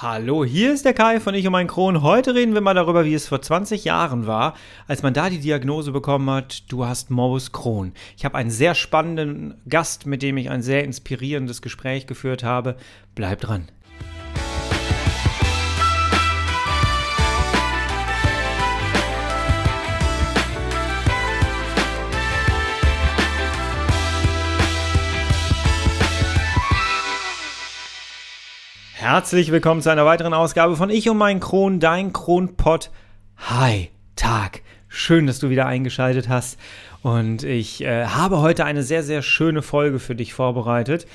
[0.00, 2.02] Hallo, hier ist der Kai von Ich und mein Kron.
[2.02, 4.54] Heute reden wir mal darüber, wie es vor 20 Jahren war,
[4.86, 7.92] als man da die Diagnose bekommen hat, du hast Morbus Crohn.
[8.16, 12.76] Ich habe einen sehr spannenden Gast, mit dem ich ein sehr inspirierendes Gespräch geführt habe.
[13.16, 13.66] Bleib dran.
[29.10, 32.90] Herzlich willkommen zu einer weiteren Ausgabe von Ich und mein Kron, dein Kronpott.
[33.38, 34.60] Hi, Tag.
[34.86, 36.58] Schön, dass du wieder eingeschaltet hast.
[37.00, 41.06] Und ich äh, habe heute eine sehr, sehr schöne Folge für dich vorbereitet.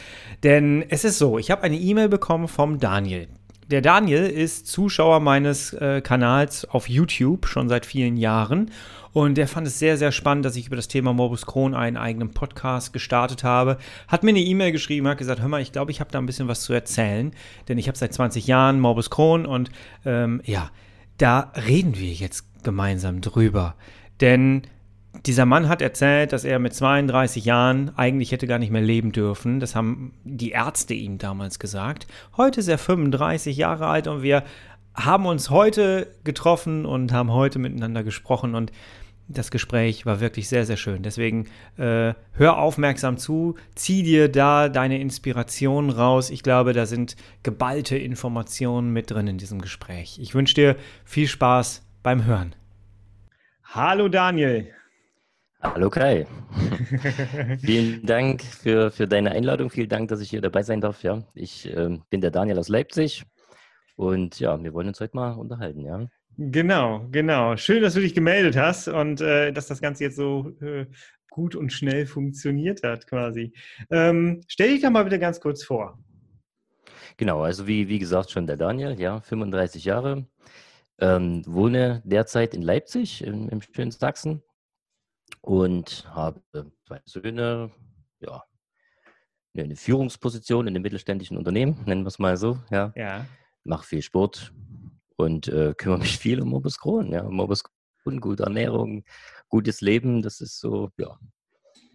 [0.41, 3.27] Denn es ist so, ich habe eine E-Mail bekommen vom Daniel.
[3.67, 8.71] Der Daniel ist Zuschauer meines äh, Kanals auf YouTube schon seit vielen Jahren
[9.13, 11.97] und der fand es sehr, sehr spannend, dass ich über das Thema Morbus Crohn einen
[11.97, 13.77] eigenen Podcast gestartet habe.
[14.07, 16.25] Hat mir eine E-Mail geschrieben, hat gesagt, hör mal, ich glaube, ich habe da ein
[16.25, 17.31] bisschen was zu erzählen,
[17.67, 19.69] denn ich habe seit 20 Jahren Morbus Crohn und
[20.03, 20.71] ähm, ja,
[21.19, 23.75] da reden wir jetzt gemeinsam drüber.
[24.19, 24.63] Denn
[25.27, 29.11] dieser Mann hat erzählt, dass er mit 32 Jahren eigentlich hätte gar nicht mehr leben
[29.11, 29.59] dürfen.
[29.59, 32.07] Das haben die Ärzte ihm damals gesagt.
[32.35, 34.43] Heute ist er 35 Jahre alt und wir
[34.95, 38.71] haben uns heute getroffen und haben heute miteinander gesprochen und
[39.27, 41.03] das Gespräch war wirklich sehr, sehr schön.
[41.03, 41.45] Deswegen
[41.77, 46.29] äh, hör aufmerksam zu, zieh dir da deine Inspiration raus.
[46.29, 50.19] Ich glaube, da sind geballte Informationen mit drin in diesem Gespräch.
[50.21, 52.55] Ich wünsche dir viel Spaß beim Hören.
[53.63, 54.71] Hallo Daniel.
[55.61, 56.27] Hallo Kai.
[57.61, 59.69] Vielen Dank für, für deine Einladung.
[59.69, 61.03] Vielen Dank, dass ich hier dabei sein darf.
[61.03, 63.23] Ja, ich äh, bin der Daniel aus Leipzig
[63.95, 65.79] und ja, wir wollen uns heute mal unterhalten.
[65.85, 66.05] Ja.
[66.37, 67.55] Genau, genau.
[67.57, 70.87] Schön, dass du dich gemeldet hast und äh, dass das Ganze jetzt so äh,
[71.29, 73.53] gut und schnell funktioniert hat, quasi.
[73.91, 75.99] Ähm, stell dich doch mal bitte ganz kurz vor.
[77.17, 80.27] Genau, also wie, wie gesagt, schon der Daniel, ja, 35 Jahre,
[80.99, 84.41] ähm, wohne derzeit in Leipzig, im, im schönen Sachsen
[85.41, 86.41] und habe
[86.87, 87.71] zwei Söhne,
[88.19, 88.43] ja,
[89.55, 92.91] eine Führungsposition in einem mittelständischen Unternehmen, nennen wir es mal so, ja.
[92.95, 93.25] Ja.
[93.63, 94.51] Mache viel Sport,
[95.15, 97.11] und äh, kümmere mich viel um Morbus Crohn.
[97.11, 97.23] Ja.
[97.23, 99.03] Morbus Crohn, gute Ernährung,
[99.49, 101.17] gutes Leben, das ist so, ja.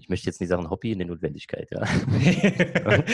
[0.00, 1.84] Ich möchte jetzt nicht sagen Hobby, eine Notwendigkeit, ja.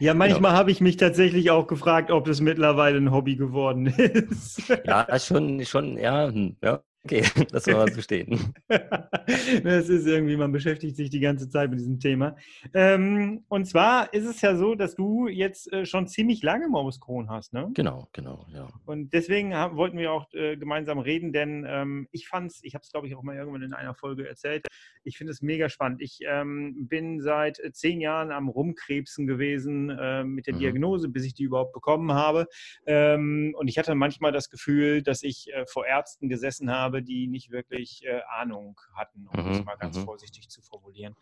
[0.00, 0.58] ja, manchmal genau.
[0.58, 4.68] habe ich mich tatsächlich auch gefragt, ob es mittlerweile ein Hobby geworden ist.
[4.86, 6.82] ja, schon, schon, ja, hm, ja.
[7.04, 7.22] Okay,
[7.52, 8.54] das soll mal so stehen.
[8.68, 12.36] das ist irgendwie, man beschäftigt sich die ganze Zeit mit diesem Thema.
[12.74, 17.00] Ähm, und zwar ist es ja so, dass du jetzt äh, schon ziemlich lange Morbus
[17.00, 17.70] Crohn hast, ne?
[17.74, 18.68] Genau, genau, ja.
[18.84, 22.74] Und deswegen haben, wollten wir auch äh, gemeinsam reden, denn ähm, ich fand es, ich
[22.74, 24.66] habe es glaube ich auch mal irgendwann in einer Folge erzählt,
[25.04, 26.02] ich finde es mega spannend.
[26.02, 30.58] Ich ähm, bin seit äh, zehn Jahren am Rumkrebsen gewesen äh, mit der mhm.
[30.58, 32.46] Diagnose, bis ich die überhaupt bekommen habe.
[32.86, 37.02] Ähm, und ich hatte manchmal das Gefühl, dass ich äh, vor Ärzten gesessen habe, habe,
[37.02, 40.04] die nicht wirklich äh, Ahnung hatten, um mhm, das mal ganz mhm.
[40.04, 41.14] vorsichtig zu formulieren.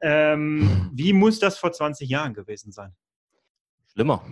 [0.00, 2.94] Ähm, wie muss das vor 20 Jahren gewesen sein?
[3.92, 4.22] Schlimmer.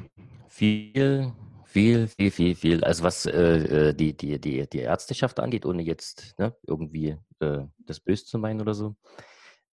[0.49, 1.33] Viel,
[1.65, 2.85] viel, viel, viel, viel.
[2.85, 7.65] Also was äh, äh, die, die, die, die Ärzteschaft angeht, ohne jetzt ne, irgendwie äh,
[7.87, 8.97] das Böse zu meinen oder so.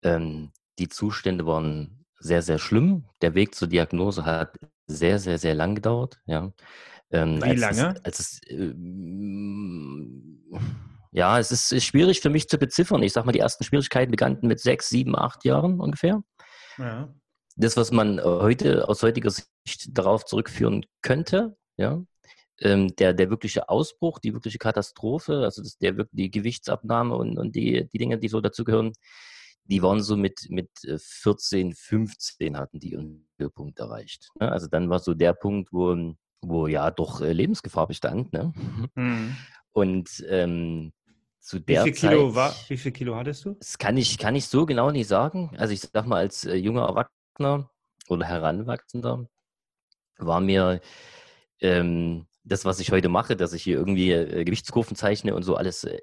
[0.03, 3.05] Ähm, die Zustände waren sehr, sehr schlimm.
[3.23, 6.21] Der Weg zur Diagnose hat sehr, sehr, sehr lang gedauert.
[6.27, 6.53] Ja.
[7.11, 7.95] Ähm, Wie lange?
[7.97, 8.75] Es, als es, äh,
[11.17, 13.03] ja, es ist, ist, schwierig für mich zu beziffern.
[13.03, 16.23] Ich sag mal, die ersten Schwierigkeiten begannen mit sechs, sieben, acht Jahren ungefähr.
[16.77, 17.13] Ja.
[17.57, 22.03] Das, was man heute aus heutiger Sicht darauf zurückführen könnte, ja,
[22.61, 27.57] ähm, der, der wirkliche Ausbruch, die wirkliche Katastrophe, also das, der, die Gewichtsabnahme und, und
[27.57, 28.93] die, die Dinge, die so dazugehören,
[29.65, 34.29] die waren so mit, mit 14, äh, 15 hatten die ihren Höhepunkt erreicht.
[34.39, 34.53] Ne?
[34.53, 38.35] Also dann war so der Punkt, wo, wo ja doch äh, Lebensgefahr bestand.
[38.35, 38.53] Ne?
[38.95, 39.37] Mhm.
[39.73, 40.93] Und ähm,
[41.47, 43.55] zu der wie viel Zeit, Kilo war, wie viel Kilo hattest du?
[43.55, 45.55] Das kann ich, kann ich so genau nicht sagen.
[45.57, 47.71] Also ich sag mal, als äh, junger Erwachsener
[48.09, 49.29] oder Heranwachsender
[50.19, 50.81] war mir
[51.61, 55.57] ähm, das, was ich heute mache, dass ich hier irgendwie äh, Gewichtskurven zeichne und so
[55.57, 55.99] alles, äh,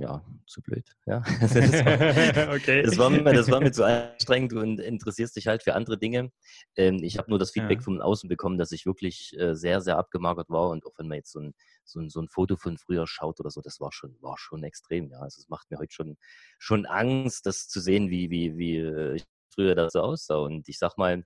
[0.00, 0.84] ja, zu blöd.
[1.06, 1.20] Ja?
[1.40, 2.82] das, war, okay.
[2.82, 6.32] das, war mir, das war mir zu anstrengend und interessierst dich halt für andere Dinge.
[6.76, 7.84] Ähm, ich habe nur das Feedback ja.
[7.84, 11.18] von außen bekommen, dass ich wirklich äh, sehr, sehr abgemagert war und auch wenn man
[11.18, 11.54] jetzt so ein,
[11.84, 14.64] so, ein, so ein Foto von früher schaut oder so, das war schon, war schon
[14.64, 15.10] extrem.
[15.10, 16.16] Ja, also es macht mir heute schon,
[16.58, 19.24] schon Angst, das zu sehen, wie, wie, wie äh, ich
[19.54, 20.38] früher da so aussah.
[20.38, 21.24] Und ich sag mal,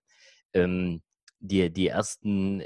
[0.53, 1.01] ähm,
[1.41, 2.63] die, die ersten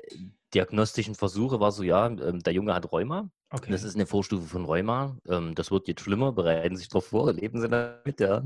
[0.55, 3.31] diagnostischen Versuche war so, ja, ähm, der Junge hat Rheuma.
[3.51, 3.71] Okay.
[3.71, 5.19] Das ist eine Vorstufe von Rheuma.
[5.29, 8.43] Ähm, das wird jetzt schlimmer, bereiten Sie sich darauf vor, leben Sie damit, ja.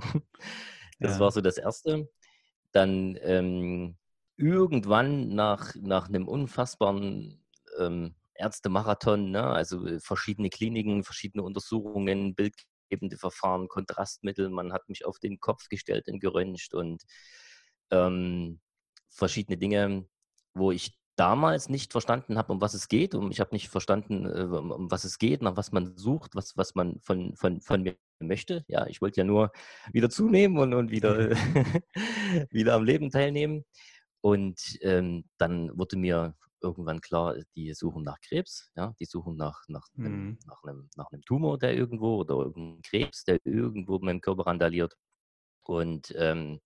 [0.98, 1.20] Das ja.
[1.20, 2.08] war so das Erste.
[2.72, 3.96] Dann ähm,
[4.36, 7.44] irgendwann nach, nach einem unfassbaren
[7.78, 9.44] ähm, Ärztemarathon, ne?
[9.44, 14.48] also äh, verschiedene Kliniken, verschiedene Untersuchungen, bildgebende Verfahren, Kontrastmittel.
[14.50, 17.02] Man hat mich auf den Kopf gestellt und geröntgt und
[17.90, 18.60] ähm,
[19.08, 20.06] verschiedene Dinge,
[20.56, 23.14] wo ich damals nicht verstanden habe, um was es geht.
[23.14, 26.56] Und ich habe nicht verstanden, äh, um was es geht, nach was man sucht, was,
[26.56, 28.64] was man von, von, von mir möchte.
[28.68, 29.50] Ja, ich wollte ja nur
[29.92, 31.30] wieder zunehmen und, und wieder,
[32.50, 33.64] wieder am Leben teilnehmen.
[34.20, 39.62] Und ähm, dann wurde mir irgendwann klar, die suchen nach Krebs, ja, die suchen nach,
[39.68, 40.06] nach, mhm.
[40.06, 44.20] einem, nach, einem, nach einem Tumor, der irgendwo oder irgendeinem Krebs, der irgendwo in meinem
[44.20, 44.96] Körper randaliert.
[45.62, 46.60] Und ähm,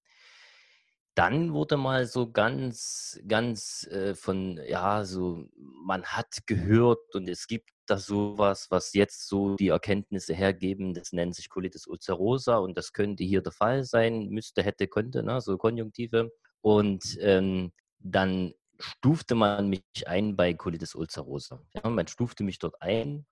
[1.21, 5.45] dann wurde mal so ganz, ganz äh, von, ja, so,
[5.85, 11.13] man hat gehört und es gibt da sowas, was jetzt so die Erkenntnisse hergeben, das
[11.13, 15.43] nennt sich Colitis ulcerosa und das könnte hier der Fall sein, müsste, hätte, könnte, ne,
[15.43, 16.33] so Konjunktive.
[16.63, 21.63] Und ähm, dann stufte man mich ein bei Colitis ulcerosa.
[21.75, 23.27] Ja, man stufte mich dort ein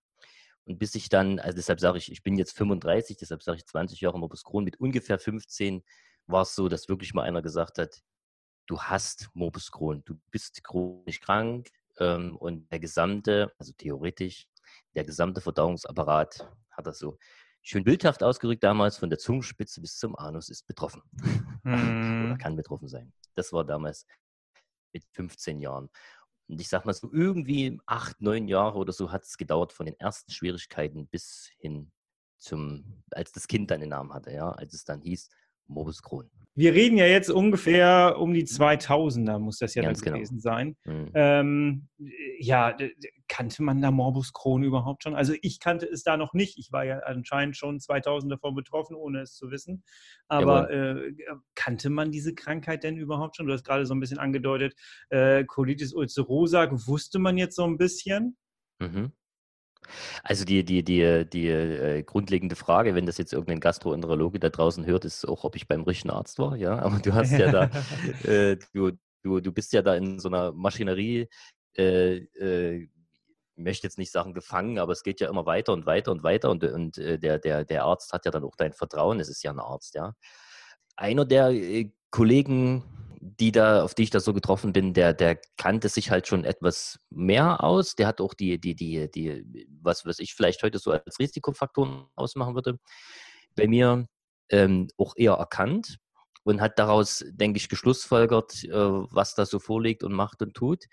[0.67, 3.67] und bis ich dann, also deshalb sage ich, ich bin jetzt 35, deshalb sage ich
[3.67, 5.83] 20 Jahre Morbus Crohn, mit ungefähr 15
[6.29, 8.03] war es so, dass wirklich mal einer gesagt hat,
[8.67, 14.47] du hast Morbus Crohn, du bist chronisch krank ähm, und der gesamte, also theoretisch,
[14.95, 17.19] der gesamte Verdauungsapparat hat das so
[17.63, 21.03] schön bildhaft ausgerückt damals, von der Zungenspitze bis zum Anus ist betroffen
[21.65, 22.27] mhm.
[22.27, 23.13] oder kann betroffen sein.
[23.35, 24.07] Das war damals
[24.93, 25.91] mit 15 Jahren.
[26.49, 29.87] Und ich sag mal so, irgendwie acht, neun Jahre oder so hat es gedauert von
[29.87, 31.93] den ersten Schwierigkeiten bis hin
[32.39, 35.29] zum, als das Kind dann den Namen hatte, ja, als es dann hieß,
[35.69, 36.31] Morbus Crohn.
[36.59, 40.17] Wir reden ja jetzt ungefähr um die 2000er, muss das ja Ganz dann genau.
[40.17, 40.77] gewesen sein.
[40.85, 41.11] Mhm.
[41.15, 41.89] Ähm,
[42.41, 42.77] ja,
[43.29, 45.15] kannte man da Morbus Crohn überhaupt schon?
[45.15, 46.59] Also ich kannte es da noch nicht.
[46.59, 49.85] Ich war ja anscheinend schon 2000 davon betroffen, ohne es zu wissen.
[50.27, 51.13] Aber äh,
[51.55, 53.47] kannte man diese Krankheit denn überhaupt schon?
[53.47, 54.75] Du hast gerade so ein bisschen angedeutet,
[55.11, 58.37] äh, Colitis ulcerosa, wusste man jetzt so ein bisschen?
[58.81, 59.13] Mhm.
[60.23, 64.85] Also die, die, die, die äh, grundlegende Frage, wenn das jetzt irgendein Gastroenterologe da draußen
[64.87, 66.79] hört, ist auch, ob ich beim richtigen Arzt war, ja.
[66.83, 67.71] Aber du hast ja da,
[68.31, 68.93] äh, du,
[69.23, 71.29] du, du bist ja da in so einer Maschinerie,
[71.77, 72.89] äh, äh,
[73.57, 76.51] möchte jetzt nicht sagen gefangen, aber es geht ja immer weiter und weiter und weiter
[76.51, 79.43] und, und äh, der, der, der Arzt hat ja dann auch dein Vertrauen, es ist
[79.43, 80.15] ja ein Arzt, ja.
[80.97, 82.85] Einer der äh, Kollegen,
[83.21, 86.45] die da, auf die ich da so getroffen bin, der, der kannte sich halt schon
[86.45, 87.95] etwas mehr aus.
[87.97, 92.07] Der hat auch die, die, die, die, was, was ich vielleicht heute so als Risikofaktoren
[92.15, 92.79] ausmachen würde,
[93.57, 94.07] bei mir
[94.51, 95.99] ähm, auch eher erkannt
[96.45, 100.85] und hat daraus, denke ich, geschlussfolgert, äh, was da so vorliegt und macht und tut.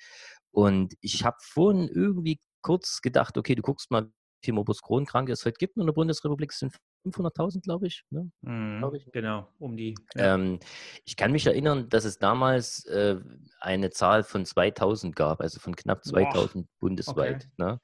[0.52, 4.12] Und ich habe vorhin irgendwie kurz gedacht, okay, du guckst mal,
[4.42, 6.76] wie Morbus Crohn-Kranke es heute gibt in der Bundesrepublik, es sind
[7.06, 8.32] 500.000, glaube ich, ne?
[8.42, 9.06] Mhm, glaub ich.
[9.12, 9.96] Genau, um die.
[10.16, 10.36] Ja.
[10.36, 10.60] Ähm,
[11.06, 13.18] ich kann mich erinnern, dass es damals äh,
[13.60, 16.72] eine Zahl von 2000 gab, also von knapp 2000 Boah.
[16.80, 17.48] bundesweit, okay.
[17.58, 17.80] ne?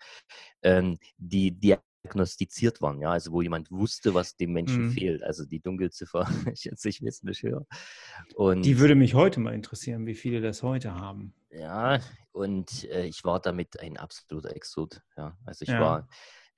[0.64, 4.92] ähm, die diagnostiziert waren, ja, also wo jemand wusste, was dem Menschen mhm.
[4.92, 7.66] fehlt, also die Dunkelziffer, ich jetzt nicht wissen, nicht höher.
[8.36, 11.34] Und die würde mich heute mal interessieren, wie viele das heute haben.
[11.52, 12.00] Ja,
[12.32, 15.80] und äh, ich war damit ein absoluter Exot, ja, also ich ja.
[15.80, 16.08] war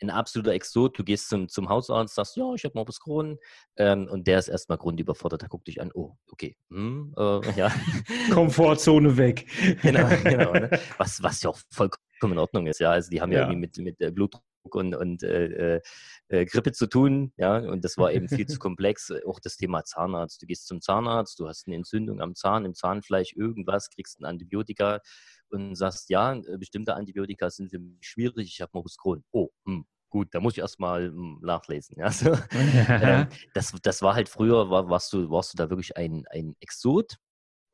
[0.03, 0.97] ein absoluter Exot.
[0.97, 3.37] Du gehst zum, zum Hausarzt, sagst, ja, ich habe Morbus Crohn.
[3.77, 5.43] Ähm, und der ist erstmal grundüberfordert.
[5.43, 6.55] Da guckt dich an, oh, okay.
[6.69, 7.71] Hm, äh, ja.
[8.33, 9.47] Komfortzone weg.
[9.81, 10.53] genau, genau.
[10.53, 10.79] Ne?
[10.97, 12.79] Was, was ja auch vollkommen in Ordnung ist.
[12.79, 15.81] Ja, also die haben ja, ja irgendwie mit, mit äh, Blutdruck und, und äh,
[16.29, 19.11] äh, Grippe zu tun, ja, und das war eben viel zu komplex.
[19.25, 20.41] Auch das Thema Zahnarzt.
[20.41, 24.25] Du gehst zum Zahnarzt, du hast eine Entzündung am Zahn, im Zahnfleisch, irgendwas, kriegst ein
[24.25, 25.01] Antibiotika
[25.49, 29.23] und sagst, ja, äh, bestimmte Antibiotika sind für mich schwierig, ich habe Morbus Crohn.
[29.31, 31.97] Oh, hm, gut, da muss ich erstmal hm, nachlesen.
[31.97, 32.37] Ja, so.
[32.51, 36.55] ähm, das, das war halt früher, war, warst, du, warst du da wirklich ein, ein
[36.59, 37.17] Exot.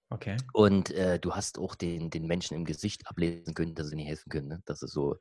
[0.09, 0.37] Okay.
[0.53, 4.07] Und äh, du hast auch den, den Menschen im Gesicht ablesen können, dass sie nicht
[4.07, 4.47] helfen können.
[4.47, 4.61] Ne?
[4.65, 5.17] Das ist so,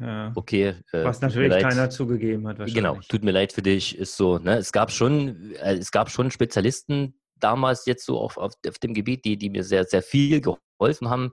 [0.00, 0.32] ja.
[0.34, 0.74] okay.
[0.92, 2.56] Äh, Was natürlich keiner zugegeben hat.
[2.72, 4.38] Genau, tut mir leid für dich, ist so.
[4.38, 4.56] Ne?
[4.56, 8.94] Es, gab schon, äh, es gab schon Spezialisten damals jetzt so auf, auf, auf dem
[8.94, 11.32] Gebiet, die, die mir sehr, sehr viel geholfen haben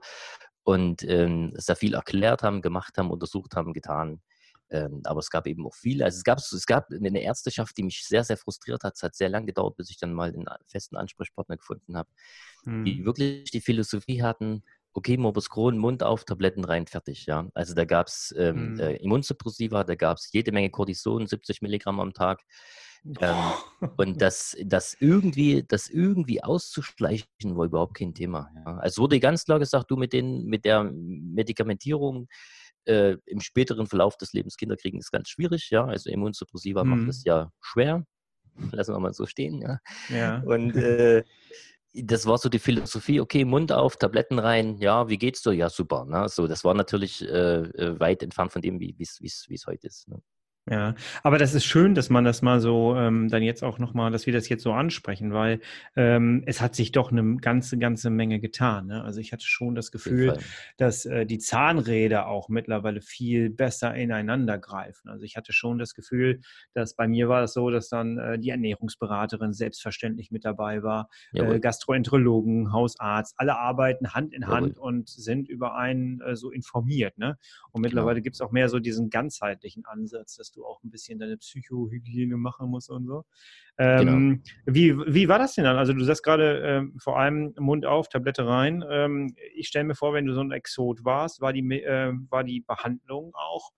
[0.64, 4.20] und ähm, sehr viel erklärt haben, gemacht haben, untersucht haben, getan.
[4.70, 6.04] Ähm, aber es gab eben auch viele.
[6.04, 8.94] Also es gab, es gab eine Ärzteschaft, die mich sehr, sehr frustriert hat.
[8.96, 12.08] Es hat sehr lange gedauert, bis ich dann mal einen festen Ansprechpartner gefunden habe,
[12.64, 12.84] mhm.
[12.84, 14.62] die wirklich die Philosophie hatten,
[14.92, 17.26] okay, Morbus Crohn, Mund auf, Tabletten rein, fertig.
[17.26, 17.48] Ja?
[17.54, 18.80] Also da gab es ähm, mhm.
[18.80, 22.42] äh, Immunsuppressiva, da gab es jede Menge Cortison, 70 Milligramm am Tag.
[23.20, 23.36] Ähm,
[23.96, 28.50] und das, das, irgendwie, das irgendwie auszuschleichen, war überhaupt kein Thema.
[28.54, 28.76] Ja.
[28.76, 32.28] Also wurde ganz klar gesagt, du mit, den, mit der Medikamentierung
[32.86, 35.70] äh, im späteren Verlauf des Lebens Kinder kriegen, ist ganz schwierig.
[35.70, 35.86] Ja.
[35.86, 36.90] Also Immunsuppressiva mhm.
[36.90, 38.04] macht es ja schwer.
[38.72, 39.60] Lassen wir mal so stehen.
[39.60, 39.78] Ja.
[40.08, 40.42] ja.
[40.44, 41.24] Und äh,
[41.92, 45.52] das war so die Philosophie, okay, Mund auf, Tabletten rein, ja, wie geht's dir?
[45.52, 46.04] Ja, super.
[46.04, 46.28] Ne?
[46.28, 50.08] So, das war natürlich äh, äh weit entfernt von dem, wie es heute ist.
[50.08, 50.22] Ne?
[50.68, 54.12] Ja, aber das ist schön, dass man das mal so ähm, dann jetzt auch nochmal,
[54.12, 55.60] dass wir das jetzt so ansprechen, weil
[55.96, 58.88] ähm, es hat sich doch eine ganze, ganze Menge getan.
[58.88, 59.02] Ne?
[59.02, 60.38] Also ich hatte schon das Gefühl,
[60.76, 65.08] dass äh, die Zahnräder auch mittlerweile viel besser ineinander greifen.
[65.08, 66.40] Also ich hatte schon das Gefühl,
[66.74, 71.08] dass bei mir war es so, dass dann äh, die Ernährungsberaterin selbstverständlich mit dabei war,
[71.32, 74.88] äh, Gastroenterologen, Hausarzt, alle arbeiten Hand in Hand Jawohl.
[74.88, 77.16] und sind über einen äh, so informiert.
[77.18, 77.38] Ne?
[77.72, 77.88] Und genau.
[77.88, 78.24] mittlerweile genau.
[78.24, 82.36] gibt es auch mehr so diesen ganzheitlichen Ansatz, dass du auch ein bisschen deine Psychohygiene
[82.36, 83.24] machen musst und so.
[83.78, 84.42] Ähm, genau.
[84.66, 85.76] wie, wie war das denn dann?
[85.76, 88.84] Also du sagst gerade ähm, vor allem Mund auf, Tablette rein.
[88.88, 92.44] Ähm, ich stelle mir vor, wenn du so ein Exot warst, war die, äh, war
[92.44, 93.70] die Behandlung auch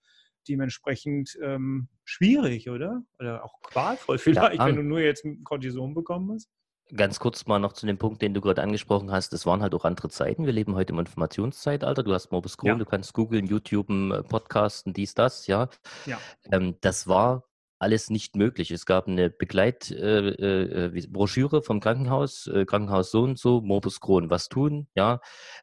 [0.49, 3.03] dementsprechend ähm, schwierig, oder?
[3.19, 6.49] Oder auch qualvoll vielleicht, ja, wenn du nur jetzt Cortison bekommen hast?
[6.95, 9.33] Ganz kurz mal noch zu dem Punkt, den du gerade angesprochen hast.
[9.33, 10.45] Das waren halt auch andere Zeiten.
[10.45, 12.03] Wir leben heute im Informationszeitalter.
[12.03, 12.77] Du hast Morbus Crohn, ja.
[12.77, 15.69] du kannst googeln, YouTube, äh, Podcasten, dies, das, ja.
[16.05, 16.19] ja.
[16.51, 17.45] Ähm, das war
[17.83, 18.71] alles nicht möglich.
[18.71, 24.31] Es gab eine Begleitbroschüre äh, äh, vom Krankenhaus, äh, Krankenhaus so und so, Morbus Crohn,
[24.31, 25.21] was tun, ja.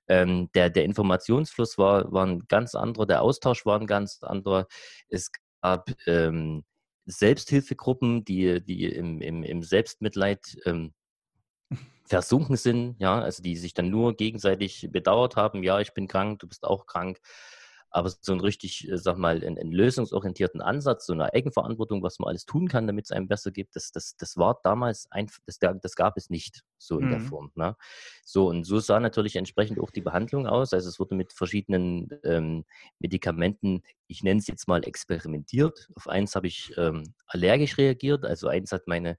[0.07, 4.67] Ähm, der, der Informationsfluss war, war ein ganz anderer, der Austausch war ein ganz anderer.
[5.07, 6.65] Es gab ähm,
[7.05, 10.93] Selbsthilfegruppen, die, die im, im, im Selbstmitleid ähm,
[12.09, 16.39] versunken sind, ja, also die sich dann nur gegenseitig bedauert haben, ja, ich bin krank,
[16.39, 17.19] du bist auch krank.
[17.91, 22.19] Aber so einen richtig, äh, sag mal, einen, einen lösungsorientierten Ansatz, so eine Eigenverantwortung, was
[22.19, 25.39] man alles tun kann, damit es einem besser gibt, das, das, das war damals einfach,
[25.47, 27.09] das, das gab es nicht so in mhm.
[27.09, 27.51] der Form.
[27.55, 27.75] Ne?
[28.23, 30.71] So, und so sah natürlich entsprechend auch die Behandlung aus.
[30.71, 32.63] Also es wurde mit verschiedenen ähm,
[32.99, 35.89] Medikamenten, ich nenne es jetzt mal experimentiert.
[35.95, 39.17] Auf eins habe ich ähm, allergisch reagiert, also eins hat meine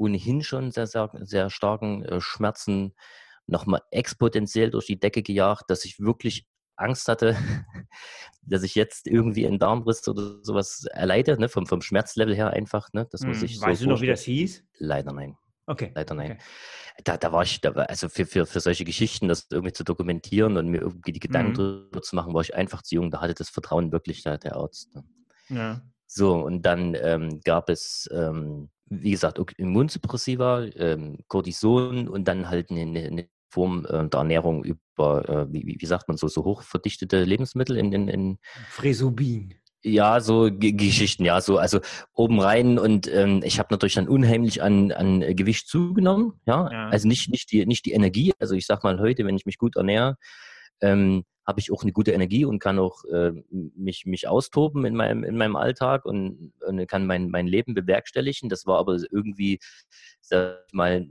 [0.00, 2.94] ohnehin schon sehr, sehr, sehr starken äh, Schmerzen
[3.46, 7.36] nochmal exponentiell durch die Decke gejagt, dass ich wirklich Angst hatte,
[8.42, 11.48] dass ich jetzt irgendwie einen Darmriss oder sowas erleide, ne?
[11.48, 12.92] vom, vom Schmerzlevel her einfach.
[12.92, 13.06] Ne?
[13.10, 14.64] Das muss hm, ich weißt so du noch, wie das hieß?
[14.78, 15.36] Leider nein.
[15.66, 15.92] Okay.
[15.94, 16.32] Leider nein.
[16.32, 16.40] Okay.
[17.04, 19.84] Da, da war ich, da war, also für, für, für solche Geschichten, das irgendwie zu
[19.84, 21.54] dokumentieren und mir irgendwie die Gedanken mhm.
[21.54, 23.10] drüber zu machen, war ich einfach zu jung.
[23.10, 24.94] Da hatte das Vertrauen wirklich der, der Arzt.
[24.94, 25.04] Ne?
[25.48, 25.82] Ja.
[26.06, 32.70] So, und dann ähm, gab es ähm, wie gesagt, Immunsuppressiva, ähm, Cortison und dann halt
[32.70, 37.24] eine, eine Form äh, der Ernährung über, äh, wie, wie, sagt man so, so hochverdichtete
[37.24, 38.08] Lebensmittel in den.
[38.08, 39.54] In, Fresubin.
[39.82, 41.80] Ja, so G Geschichten, ja, so, also
[42.12, 46.70] oben rein und ähm, ich habe natürlich dann unheimlich an, an Gewicht zugenommen, ja?
[46.70, 49.46] ja, also nicht, nicht, die, nicht die Energie, also ich sag mal heute, wenn ich
[49.46, 50.16] mich gut ernähre,
[50.80, 54.94] ähm, habe ich auch eine gute Energie und kann auch äh, mich, mich austoben in
[54.94, 58.48] meinem, in meinem Alltag und, und kann mein, mein Leben bewerkstelligen.
[58.48, 59.58] Das war aber irgendwie,
[60.20, 61.06] sag ich mal,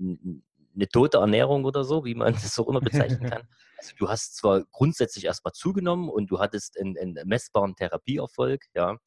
[0.76, 3.48] eine tote Ernährung oder so, wie man das auch immer bezeichnen kann.
[3.78, 8.98] Also du hast zwar grundsätzlich erstmal zugenommen und du hattest einen, einen messbaren Therapieerfolg, ja,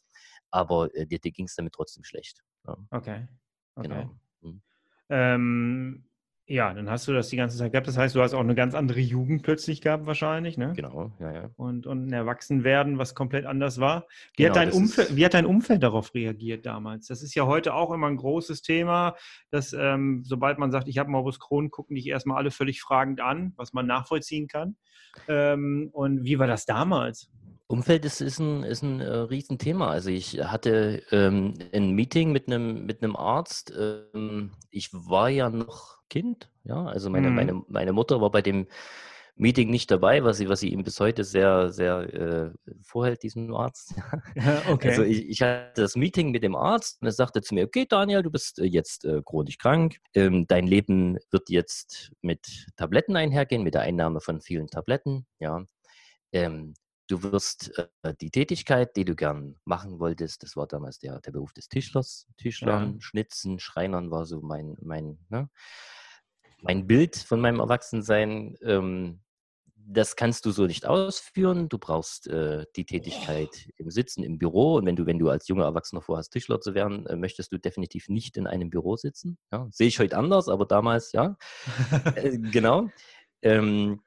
[0.50, 2.42] aber äh, dir, dir ging es damit trotzdem schlecht.
[2.66, 2.76] Ja.
[2.90, 3.26] Okay.
[3.74, 3.88] okay.
[3.88, 4.10] Genau.
[4.42, 4.62] Hm.
[5.08, 6.04] Ähm,
[6.52, 7.88] ja, dann hast du das die ganze Zeit gehabt.
[7.88, 10.74] Das heißt, du hast auch eine ganz andere Jugend plötzlich gehabt, wahrscheinlich, ne?
[10.76, 11.50] Genau, ja, ja.
[11.56, 14.06] Und, und ein Erwachsenwerden, was komplett anders war.
[14.36, 17.06] Wie, genau, hat dein Umfeld, wie hat dein Umfeld darauf reagiert damals?
[17.06, 19.16] Das ist ja heute auch immer ein großes Thema,
[19.50, 23.22] dass ähm, sobald man sagt, ich habe Morbus Crohn, gucken dich erstmal alle völlig fragend
[23.22, 24.76] an, was man nachvollziehen kann.
[25.28, 27.30] Ähm, und wie war das damals?
[27.72, 29.88] Umfeld ist, ist ein, ist ein äh, Riesenthema.
[29.88, 33.72] Also ich hatte ähm, ein Meeting mit einem, mit einem Arzt.
[33.74, 36.50] Ähm, ich war ja noch Kind.
[36.64, 37.34] Ja, also meine, mhm.
[37.34, 38.66] meine, meine Mutter war bei dem
[39.36, 42.50] Meeting nicht dabei, was sie, was sie ihm bis heute sehr, sehr äh,
[42.82, 43.94] vorhält, diesem Arzt.
[44.68, 44.90] okay.
[44.90, 47.86] Also ich, ich, hatte das Meeting mit dem Arzt und er sagte zu mir, okay,
[47.88, 49.96] Daniel, du bist äh, jetzt äh, chronisch krank.
[50.12, 55.24] Ähm, dein Leben wird jetzt mit Tabletten einhergehen, mit der Einnahme von vielen Tabletten.
[55.40, 55.64] Ja.
[56.32, 56.74] Ähm,
[57.08, 61.32] du wirst äh, die Tätigkeit, die du gern machen wolltest, das war damals der, der
[61.32, 63.00] Beruf des Tischlers, Tischlern, ja.
[63.00, 65.48] Schnitzen, Schreinern war so mein, mein, ne?
[66.62, 69.20] mein Bild von meinem Erwachsensein, ähm,
[69.86, 71.68] das kannst du so nicht ausführen.
[71.68, 74.76] Du brauchst äh, die Tätigkeit im Sitzen im Büro.
[74.76, 77.58] Und wenn du, wenn du als junger Erwachsener vorhast, Tischler zu werden, äh, möchtest du
[77.58, 79.38] definitiv nicht in einem Büro sitzen.
[79.50, 79.66] Ja?
[79.70, 81.36] Sehe ich heute anders, aber damals ja.
[82.14, 82.88] äh, genau.
[83.42, 84.02] Ähm,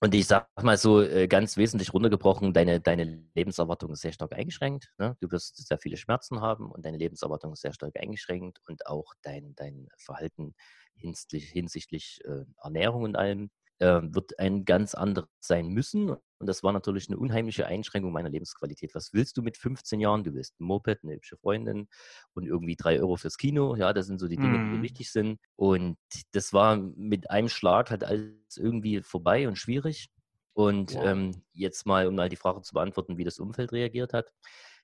[0.00, 4.32] und ich sag mal so äh, ganz wesentlich runtergebrochen, deine, deine Lebenserwartung ist sehr stark
[4.32, 4.92] eingeschränkt.
[4.98, 5.16] Ne?
[5.20, 9.12] Du wirst sehr viele Schmerzen haben und deine Lebenserwartung ist sehr stark eingeschränkt und auch
[9.22, 10.54] dein, dein Verhalten
[10.94, 13.50] hinsichtlich, hinsichtlich äh, Ernährung und allem
[13.80, 16.10] äh, wird ein ganz anderes sein müssen.
[16.10, 18.94] Und das war natürlich eine unheimliche Einschränkung meiner Lebensqualität.
[18.94, 20.24] Was willst du mit 15 Jahren?
[20.24, 21.88] Du willst ein Moped, eine hübsche Freundin
[22.34, 23.74] und irgendwie drei Euro fürs Kino.
[23.76, 24.82] Ja, das sind so die Dinge, die dir Mhm.
[24.82, 25.40] wichtig sind.
[25.56, 25.96] Und
[26.32, 30.08] das war mit einem Schlag halt alles irgendwie vorbei und schwierig.
[30.54, 31.02] Und Wow.
[31.02, 34.32] ähm, jetzt mal, um mal die Frage zu beantworten, wie das Umfeld reagiert hat.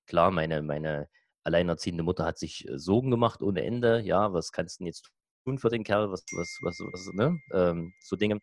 [0.07, 1.09] Klar, meine, meine
[1.45, 4.01] alleinerziehende Mutter hat sich äh, Sorgen gemacht ohne Ende.
[4.01, 5.11] Ja, was kannst du denn jetzt
[5.45, 6.11] tun für den Kerl?
[6.11, 7.39] Was, was, was, was ne?
[7.53, 8.39] Ähm, so Dinge.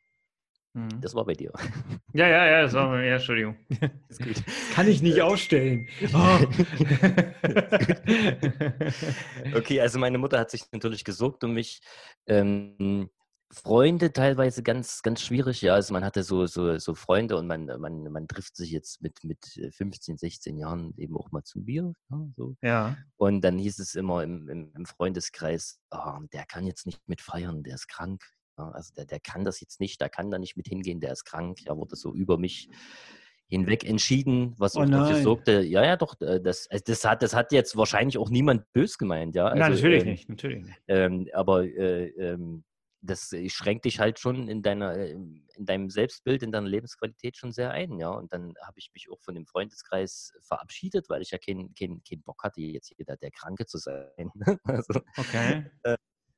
[0.73, 1.01] Mhm.
[1.01, 1.51] Das war bei dir.
[2.13, 3.57] Ja, ja, ja, das war, ja, Entschuldigung.
[4.09, 4.43] Ist gut.
[4.73, 5.87] Kann ich nicht ausstellen.
[6.13, 6.39] Oh.
[9.53, 11.81] Okay, also meine Mutter hat sich natürlich gesorgt um mich.
[12.27, 13.09] Ähm,
[13.51, 15.61] Freunde teilweise ganz, ganz schwierig.
[15.61, 19.01] Ja, also man hatte so, so, so Freunde und man, man, man trifft sich jetzt
[19.01, 21.93] mit, mit 15, 16 Jahren eben auch mal zum Bier.
[22.09, 22.55] Ja, so.
[22.61, 22.97] ja.
[23.17, 27.21] Und dann hieß es immer im, im, im Freundeskreis, ah, der kann jetzt nicht mit
[27.21, 28.23] feiern, der ist krank.
[28.61, 31.11] Ja, also der, der kann das jetzt nicht, der kann da nicht mit hingehen, der
[31.11, 31.59] ist krank.
[31.65, 32.69] Ja, wurde so über mich
[33.47, 35.23] hinweg entschieden, was Oh auch dafür nein.
[35.23, 38.71] sorgte, ja, ja, doch, äh, das, also das, hat, das hat jetzt wahrscheinlich auch niemand
[38.71, 39.49] bös gemeint, ja.
[39.49, 40.81] Nein, Also, natürlich ähm, nicht, natürlich nicht.
[40.87, 42.63] Ähm, aber äh, ähm,
[43.01, 47.35] das äh, schränkt dich halt schon in deiner, äh, in deinem Selbstbild, in deiner Lebensqualität
[47.35, 48.09] schon sehr ein, ja.
[48.11, 52.01] Und dann habe ich mich auch von dem Freundeskreis verabschiedet, weil ich ja keinen kein,
[52.07, 54.31] kein Bock hatte, jetzt jeder der Kranke zu sein.
[54.63, 55.65] also Okay.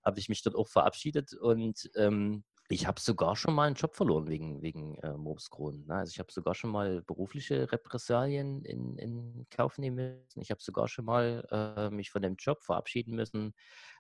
[0.04, 3.94] Habe ich mich dort auch verabschiedet und ähm, ich habe sogar schon mal einen Job
[3.96, 5.86] verloren wegen, wegen äh, Morbus Crohn.
[5.86, 5.96] Ne?
[5.96, 9.96] Also ich habe sogar schon mal berufliche Repressalien in, in Kauf nehmen
[10.28, 10.42] müssen.
[10.42, 13.54] Ich habe sogar schon mal äh, mich von dem Job verabschieden müssen,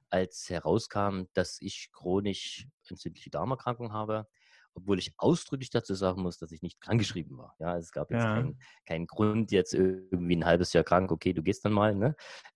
[0.10, 4.27] als herauskam, dass ich chronisch entzündliche Darmerkrankung habe,
[4.75, 7.55] obwohl ich ausdrücklich dazu sagen muss, dass ich nicht krankgeschrieben war.
[7.60, 8.29] Ja, es gab jetzt Ja.
[8.29, 12.15] keinen keinen Grund, jetzt irgendwie ein halbes Jahr krank, okay, du gehst dann mal, ne?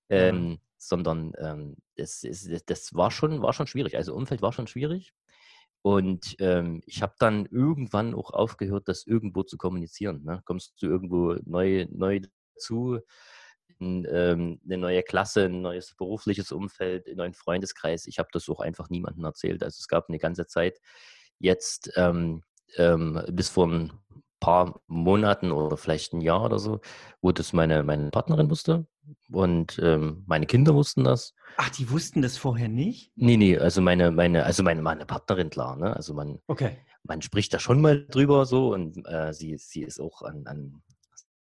[0.10, 0.18] Ja.
[0.30, 2.22] Ähm, sondern ähm, das-
[2.68, 3.98] das war schon, war schon schwierig.
[3.98, 5.12] Also Umfeld war schon schwierig.
[5.82, 10.24] Und ähm, ich habe dann irgendwann auch aufgehört, das irgendwo zu kommunizieren.
[10.24, 10.42] Ne?
[10.46, 12.22] Kommst du irgendwo neu, neu
[12.56, 13.00] dazu,
[13.80, 18.08] in, ähm, eine neue Klasse, ein neues berufliches Umfeld, einen neuen Freundeskreis.
[18.08, 19.64] Ich habe das auch einfach niemandem erzählt.
[19.64, 20.80] Also es gab eine ganze Zeit
[21.40, 22.44] jetzt ähm,
[22.78, 23.92] ähm, bis vor ein
[24.40, 26.82] paar Monaten oder vielleicht ein Jahr oder so,
[27.22, 28.88] wo das meine, meine Partnerin wusste
[29.32, 31.34] und ähm, meine Kinder wussten das.
[31.58, 33.12] Ach, die wussten das vorher nicht?
[33.16, 35.96] Nee, nee, also meine, meine, also meine, meine Partnerin, klar, ne?
[35.96, 36.78] Also man, Okay.
[37.04, 40.82] man spricht da schon mal drüber so und äh, sie, sie ist auch an, an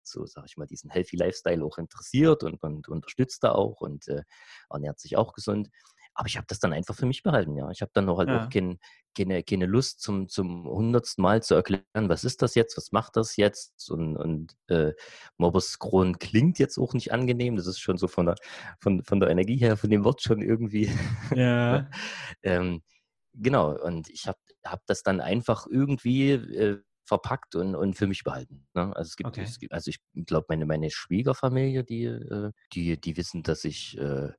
[0.03, 4.07] so, sag ich mal, diesen Healthy Lifestyle auch interessiert und, und unterstützt da auch und
[4.07, 4.23] äh,
[4.69, 5.69] ernährt sich auch gesund.
[6.13, 7.69] Aber ich habe das dann einfach für mich behalten, ja.
[7.71, 8.45] Ich habe dann noch halt Ja.
[8.45, 8.79] auch kein,
[9.17, 13.15] keine, keine Lust zum, zum hundertsten Mal zu erklären, was ist das jetzt, was macht
[13.17, 14.93] das jetzt und, und äh,
[15.37, 17.55] Morbus Crohn klingt jetzt auch nicht angenehm.
[17.55, 18.35] Das ist schon so von der,
[18.79, 20.91] von, von der Energie her, von dem Wort schon irgendwie
[21.33, 21.89] Ja.
[22.43, 22.81] ähm,
[23.33, 28.23] genau, und ich habe hab das dann einfach irgendwie äh, verpackt und, und für mich
[28.23, 28.67] behalten.
[28.73, 28.95] Ne?
[28.95, 29.43] Also es gibt, Okay.
[29.43, 33.97] es gibt also ich glaube, meine, meine Schwiegerfamilie, die, äh, die, die wissen, dass ich
[33.97, 34.29] äh,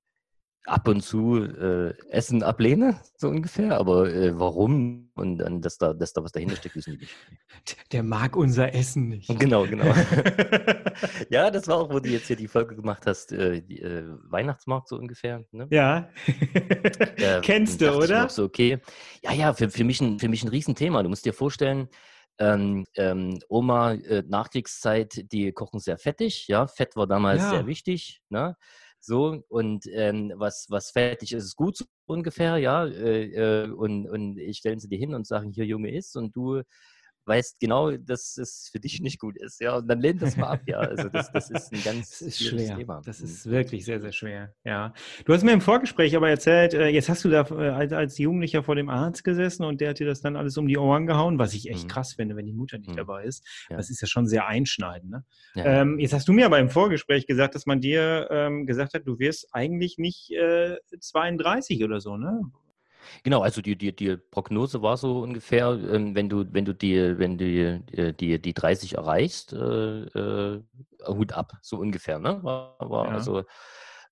[0.65, 3.79] ab und zu äh, Essen ablehne, so ungefähr.
[3.79, 7.15] Aber äh, warum und dann, dass da, dass da was dahinter steckt, wissen die nicht.
[7.93, 9.29] Der mag unser Essen nicht.
[9.39, 9.85] Genau, genau.
[11.31, 14.05] ja, das war auch, wo du jetzt hier die Folge gemacht hast, äh, die, äh,
[14.31, 15.45] Weihnachtsmarkt so ungefähr.
[15.51, 15.67] Ne?
[15.71, 16.09] ja.
[17.17, 18.27] Äh, Kennst du, ich oder?
[18.27, 18.79] auch So, okay.
[19.23, 21.03] Ja, ja, für, für, mich ein, für mich ein Riesenthema.
[21.03, 21.89] Du musst dir vorstellen,
[22.39, 26.49] ähm, ähm, Oma, äh, Nachkriegszeit, die kochen sehr fettig.
[26.49, 27.51] Ja, Fett war damals Ja.
[27.51, 28.23] sehr wichtig.
[28.29, 28.57] Ne?
[29.05, 32.87] So, und ähm, was, was fettig ist, ist gut so ungefähr, ja.
[32.87, 36.37] Äh, äh, und, und ich stellen sie dir hin und sagen, hier Junge isst und
[36.37, 36.63] du
[37.27, 39.77] weißt genau, dass es für dich nicht gut ist, ja.
[39.77, 40.79] Und dann lehn das mal ab, ja.
[40.79, 42.77] Also das, das ist ein ganz Das ist schwer.
[42.77, 43.01] Thema.
[43.05, 43.25] Das Mhm.
[43.27, 44.55] ist wirklich sehr, sehr schwer.
[44.65, 44.93] Ja.
[45.25, 48.19] Du hast mir im Vorgespräch aber erzählt, äh, jetzt hast du da äh, als, als
[48.19, 51.07] Jugendlicher vor dem Arzt gesessen und der hat dir das dann alles um die Ohren
[51.07, 51.89] gehauen, was ich echt Mhm.
[51.89, 52.97] krass finde, wenn die Mutter nicht Mhm.
[52.97, 53.47] dabei ist.
[53.71, 53.77] Ja.
[53.77, 55.11] Das ist ja schon sehr einschneidend.
[55.11, 55.25] Ne?
[55.55, 55.65] Ja.
[55.83, 59.03] Ähm, jetzt hast du mir aber im Vorgespräch gesagt, dass man dir ähm, gesagt hat,
[59.07, 62.41] du wirst eigentlich nicht äh, 32 oder so, ne?
[63.23, 67.19] Genau, also die, die, die Prognose war so ungefähr, ähm, wenn du, wenn du die,
[67.19, 70.63] wenn du die, die, die 30 erreichst, äh, äh,
[71.07, 72.43] Hut ab, so ungefähr, ne?
[72.43, 73.13] War, war Ja.
[73.13, 73.45] also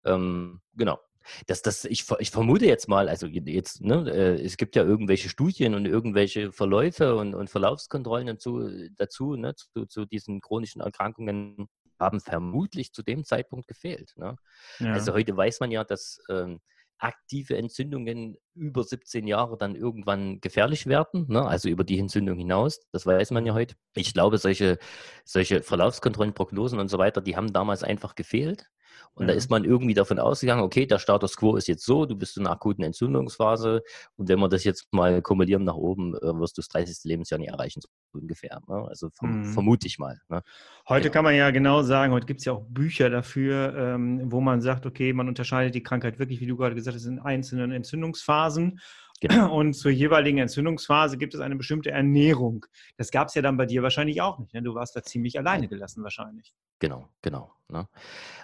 [0.05, 0.99] ähm, genau.
[1.47, 5.29] Das, das, ich, ich vermute jetzt mal, also jetzt, ne, äh, es gibt ja irgendwelche
[5.29, 11.69] Studien und irgendwelche Verläufe und, und Verlaufskontrollen dazu, dazu ne, zu, zu diesen chronischen Erkrankungen
[12.01, 14.15] haben vermutlich zu dem Zeitpunkt gefehlt.
[14.17, 14.37] Ne?
[14.79, 14.93] Ja.
[14.93, 16.61] Also heute weiß man ja, dass ähm,
[17.01, 21.47] aktive Entzündungen über 17 Jahre dann irgendwann gefährlich werden, ne?
[21.47, 22.81] also über die Entzündung hinaus.
[22.93, 23.75] Das weiß man ja heute.
[23.95, 24.79] Ich glaube, solche,
[25.25, 28.71] solche Verlaufskontrollen, Prognosen und so weiter, die haben damals einfach gefehlt.
[29.15, 29.33] Und ja.
[29.33, 32.37] da ist man irgendwie davon ausgegangen, okay, der Status quo ist jetzt so, du bist
[32.37, 33.83] in einer akuten Entzündungsphase
[34.17, 37.05] und wenn wir das jetzt mal kumulieren nach oben, äh, wirst du das 30.
[37.05, 38.61] Lebensjahr nicht erreichen, so ungefähr.
[38.69, 38.87] Ne?
[38.89, 39.45] Also verm mhm.
[39.53, 40.21] vermute ich mal.
[40.29, 40.43] Ne?
[40.89, 41.13] Heute genau.
[41.13, 44.61] kann man ja genau sagen, heute gibt es ja auch Bücher dafür, ähm, wo man
[44.61, 48.81] sagt, okay, man unterscheidet die Krankheit wirklich, wie du gerade gesagt hast, in einzelnen Entzündungsphasen.
[49.21, 49.55] Genau.
[49.55, 52.67] Und zur jeweiligen Entzündungsphase gibt es eine bestimmte Ernährung.
[52.97, 54.55] Das gab es ja dann bei dir wahrscheinlich auch nicht.
[54.55, 54.63] Ne?
[54.63, 56.55] Du warst da ziemlich alleine gelassen wahrscheinlich.
[56.79, 57.53] Genau, genau.
[57.69, 57.87] Ne?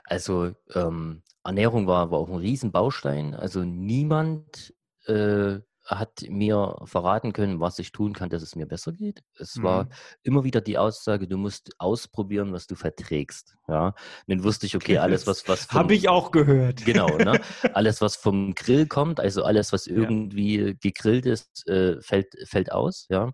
[0.04, 3.34] Also ähm, Ernährung war, war auch ein Riesenbaustein.
[3.34, 4.74] Also niemand
[5.06, 9.22] äh, hat mir verraten können, was ich tun kann, dass es mir besser geht.
[9.38, 9.62] Es mhm.
[9.62, 9.88] war
[10.22, 13.57] immer wieder die Aussage, du musst ausprobieren, was du verträgst.
[13.68, 13.94] Ja, und
[14.27, 16.85] dann wusste ich, okay, alles was was habe ich auch gehört.
[16.85, 17.40] Genau, ne?
[17.75, 20.72] alles was vom Grill kommt, also alles was irgendwie ja.
[20.81, 23.07] gegrillt ist, äh, fällt fällt aus.
[23.09, 23.33] Ja.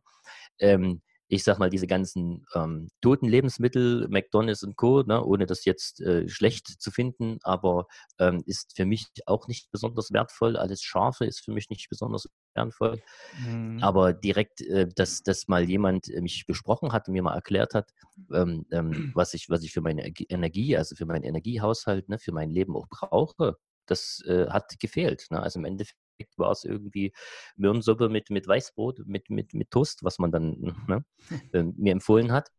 [0.59, 5.65] Ähm, ich sag mal, diese ganzen ähm, toten Lebensmittel, McDonalds und Co., ne, ohne das
[5.65, 7.87] jetzt äh, schlecht zu finden, aber
[8.19, 10.59] ähm, ist für mich auch nicht besonders wertvoll.
[10.59, 13.01] Alles Scharfe ist für mich nicht besonders wertvoll.
[13.47, 13.79] Mhm.
[13.83, 17.75] Aber direkt, äh, dass, dass mal jemand äh, mich besprochen hat und mir mal erklärt
[17.75, 17.93] hat,
[18.33, 22.33] ähm, ähm, was, ich, was ich für meine Energie, also für meinen Energiehaushalt, ne, für
[22.33, 25.27] mein Leben auch brauche, das äh, hat gefehlt.
[25.31, 25.43] Ne?
[25.43, 25.97] Also im Endeffekt
[26.37, 27.13] war es irgendwie
[27.57, 31.05] Möhrensuppe mit, mit Weißbrot, mit, mit, mit Toast, was man dann ne,
[31.53, 32.51] äh, mir empfohlen hat.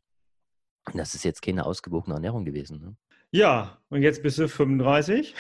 [0.94, 2.80] Das ist jetzt keine ausgewogene Ernährung gewesen.
[2.80, 2.98] Ne?
[3.34, 5.34] Ja, und jetzt bist du 35.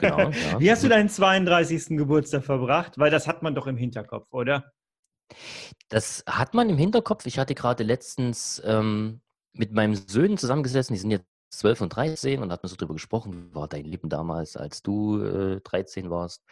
[0.00, 0.30] Genau.
[0.30, 0.60] Ja.
[0.60, 1.88] Wie hast du deinen 32.
[1.98, 2.98] Geburtstag verbracht?
[2.98, 4.72] Weil das hat man doch im Hinterkopf, oder?
[5.90, 7.26] Das hat man im Hinterkopf.
[7.26, 9.20] Ich hatte gerade letztens ähm,
[9.52, 13.50] mit meinen Söhnen zusammengesessen, die sind jetzt 12 und 13 und hatten so darüber gesprochen,
[13.50, 16.42] wie war dein Leben damals, als du äh, 13 warst.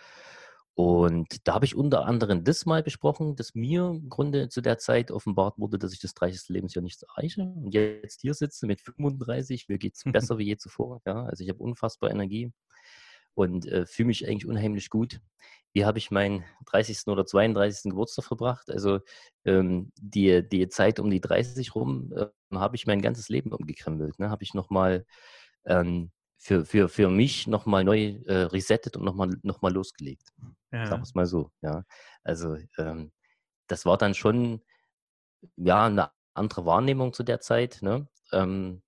[0.79, 4.77] Und da habe ich unter anderem das mal besprochen, dass mir im Grunde zu der
[4.77, 6.51] Zeit offenbart wurde, dass ich das 30.
[6.51, 7.45] Lebensjahr nicht erreiche.
[7.45, 11.01] Und jetzt hier sitze mit 35, mir geht es besser wie je zuvor.
[11.07, 11.25] Ja?
[11.25, 12.53] Also ich habe unfassbar Energie
[13.33, 15.21] und äh, fühle mich eigentlich unheimlich gut.
[15.73, 17.07] Wie habe ich meinen 30.
[17.07, 17.91] oder 32.
[17.91, 18.71] Geburtstag verbracht?
[18.71, 19.01] Also
[19.47, 24.19] ähm, die, die Zeit um die 30 rum äh, habe ich mein ganzes Leben umgekrempelt.
[24.19, 24.29] Ne?
[24.29, 25.07] Habe ich nochmal
[25.65, 30.29] ähm, für, für, für mich nochmal neu äh, resettet und nochmal noch mal losgelegt.
[30.77, 30.87] Ja.
[30.87, 31.51] Sagen wir es mal so.
[31.63, 31.85] Ja.
[32.23, 33.13] Also ähm,
[33.67, 34.63] das war dann schon
[35.57, 37.79] ja eine andere Wahrnehmung zu der Zeit.
[37.83, 38.09] Ne?
[38.33, 38.83] Ähm,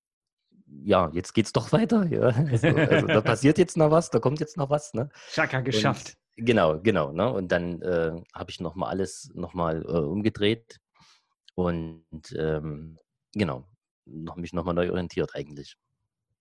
[0.66, 2.06] ja, jetzt geht's doch weiter.
[2.06, 2.28] Ja.
[2.28, 4.94] Also, also, da passiert jetzt noch was, da kommt jetzt noch was.
[4.94, 5.08] Ne?
[5.30, 6.16] Chaka geschafft.
[6.36, 7.12] Und, genau, genau.
[7.12, 7.32] Ne?
[7.32, 10.78] Und dann äh, habe ich nochmal alles nochmal äh, umgedreht
[11.54, 12.04] und
[12.36, 12.98] ähm,
[13.32, 13.66] genau,
[14.04, 15.76] noch, mich nochmal neu orientiert eigentlich.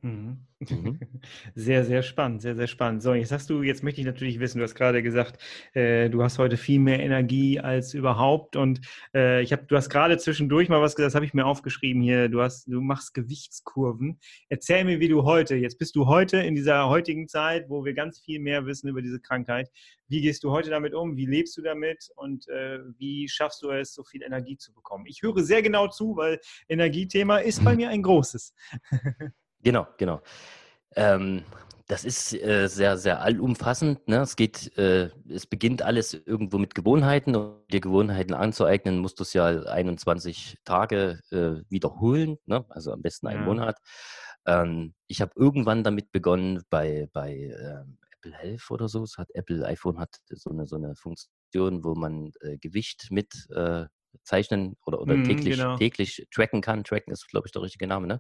[0.01, 0.37] Mhm.
[0.59, 0.99] Mhm.
[1.55, 3.03] Sehr, sehr spannend, sehr, sehr spannend.
[3.03, 5.39] So, jetzt hast du, jetzt möchte ich natürlich wissen, du hast gerade gesagt,
[5.73, 8.81] äh, du hast heute viel mehr Energie als überhaupt und
[9.13, 12.01] äh, ich habe, du hast gerade zwischendurch mal was gesagt, das habe ich mir aufgeschrieben
[12.01, 14.19] hier, du hast, du machst Gewichtskurven.
[14.49, 17.93] Erzähl mir, wie du heute, jetzt bist du heute in dieser heutigen Zeit, wo wir
[17.93, 19.69] ganz viel mehr wissen über diese Krankheit.
[20.07, 21.17] Wie gehst du heute damit um?
[21.17, 25.05] Wie lebst du damit und äh, wie schaffst du es, so viel Energie zu bekommen?
[25.07, 28.53] Ich höre sehr genau zu, weil Energiethema ist bei mir ein großes.
[29.63, 30.21] Genau, genau.
[30.95, 31.43] Ähm,
[31.87, 34.07] das ist äh, sehr, sehr allumfassend.
[34.09, 34.17] Ne?
[34.17, 37.35] Es geht, äh, es beginnt alles irgendwo mit Gewohnheiten.
[37.35, 42.65] Um dir Gewohnheiten anzueignen, musst du es ja 21 Tage äh, wiederholen, ne?
[42.69, 43.45] also am besten einen ja.
[43.45, 43.77] Monat.
[44.45, 49.03] Ähm, ich habe irgendwann damit begonnen bei, bei ähm, Apple Health oder so.
[49.03, 53.47] Es hat Apple iPhone hat so eine, so eine Funktion, wo man äh, Gewicht mit
[53.51, 53.85] äh,
[54.23, 55.77] zeichnen oder, oder mm, täglich, genau.
[55.77, 56.83] täglich tracken kann.
[56.83, 58.07] Tracken ist, glaube ich, der richtige Name.
[58.07, 58.19] Ne?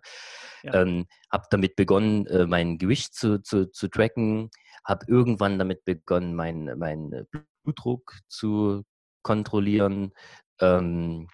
[0.63, 0.81] Ja.
[0.81, 4.49] Ähm, habe damit begonnen, äh, mein Gewicht zu, zu, zu tracken.
[4.85, 7.27] Habe irgendwann damit begonnen, meinen mein
[7.63, 8.83] Blutdruck zu
[9.21, 10.13] kontrollieren.
[10.61, 11.27] Ähm,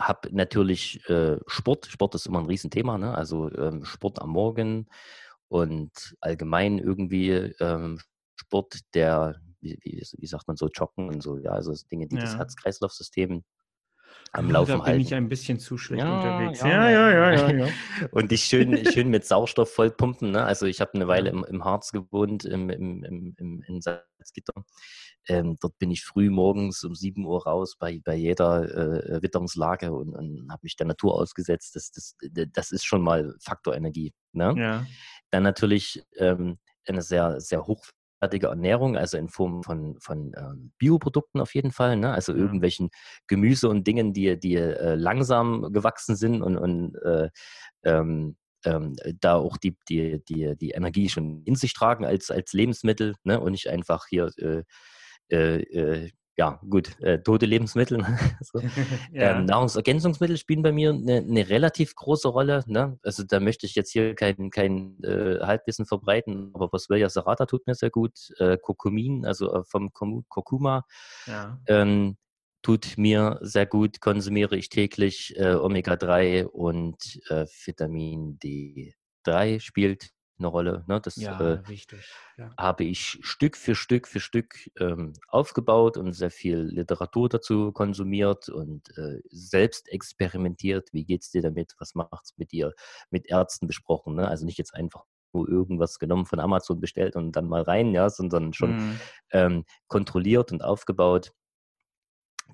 [0.00, 1.86] habe natürlich äh, Sport.
[1.86, 2.98] Sport ist immer ein Riesenthema.
[2.98, 3.14] Ne?
[3.14, 4.88] Also ähm, Sport am Morgen
[5.48, 7.98] und allgemein irgendwie ähm,
[8.36, 12.16] Sport, der wie, wie, wie, sagt man so, Joggen und so, ja, also Dinge, die
[12.16, 12.22] ja.
[12.22, 13.44] das Herz-Kreislauf-System
[14.32, 15.00] am ja, Laufen da bin halten.
[15.00, 16.60] ich ein bisschen zu schlecht ja, unterwegs.
[16.60, 17.66] Ja, ja, ja, ja.
[17.66, 17.72] ja,
[18.12, 20.32] Und dich schön, schön mit Sauerstoff vollpumpen.
[20.32, 20.44] Ne?
[20.44, 24.64] Also ich habe eine Weile im, im Harz gewohnt, im, im, im, im, in Salzgitter.
[25.28, 29.92] Ähm, dort bin ich früh morgens um 7 Uhr raus bei, bei jeder äh, Witterungslage
[29.92, 31.76] und, und habe mich der Natur ausgesetzt.
[31.76, 32.16] Das, das,
[32.52, 34.12] das ist schon mal Faktor Energie.
[34.32, 34.54] Ne?
[34.56, 34.86] Ja.
[35.30, 37.84] Dann natürlich ähm, eine sehr, sehr hoch
[38.22, 42.12] hochwertige Ernährung, also in Form von, von ähm, Bioprodukten auf jeden Fall, ne?
[42.12, 42.38] also ja.
[42.38, 42.90] irgendwelchen
[43.26, 47.28] Gemüse und Dingen, die, die äh, langsam gewachsen sind und, und äh,
[47.84, 52.52] ähm, ähm, da auch die, die, die, die Energie schon in sich tragen als, als
[52.52, 53.40] Lebensmittel ne?
[53.40, 54.62] und nicht einfach hier äh,
[55.28, 57.98] äh, äh ja, gut, äh, tote Lebensmittel.
[58.40, 58.58] so.
[59.12, 59.38] ja.
[59.38, 62.64] ähm, Nahrungsergänzungsmittel spielen bei mir eine, eine relativ große Rolle.
[62.66, 62.98] Ne?
[63.02, 67.66] Also da möchte ich jetzt hier kein, kein äh, Halbwissen verbreiten, aber Boswellia serrata tut
[67.66, 68.12] mir sehr gut.
[68.38, 70.86] Äh, Kurkumin, also äh, vom Kurkuma,
[71.26, 71.60] ja.
[71.66, 72.16] ähm,
[72.62, 75.34] tut mir sehr gut, konsumiere ich täglich.
[75.36, 80.10] Äh, Omega-3 und äh, Vitamin D3 spielt
[80.42, 80.84] eine Rolle.
[80.86, 81.00] Ne?
[81.00, 81.62] Das ja, äh,
[82.36, 82.50] ja.
[82.58, 88.48] habe ich Stück für Stück für Stück ähm, aufgebaut und sehr viel Literatur dazu konsumiert
[88.48, 90.88] und äh, selbst experimentiert.
[90.92, 91.74] Wie geht es dir damit?
[91.78, 92.72] Was macht es mit dir?
[93.10, 94.14] Mit Ärzten besprochen.
[94.16, 94.28] Ne?
[94.28, 98.10] Also nicht jetzt einfach nur irgendwas genommen von Amazon bestellt und dann mal rein, ja,
[98.10, 99.00] sondern schon mhm.
[99.30, 101.32] ähm, kontrolliert und aufgebaut.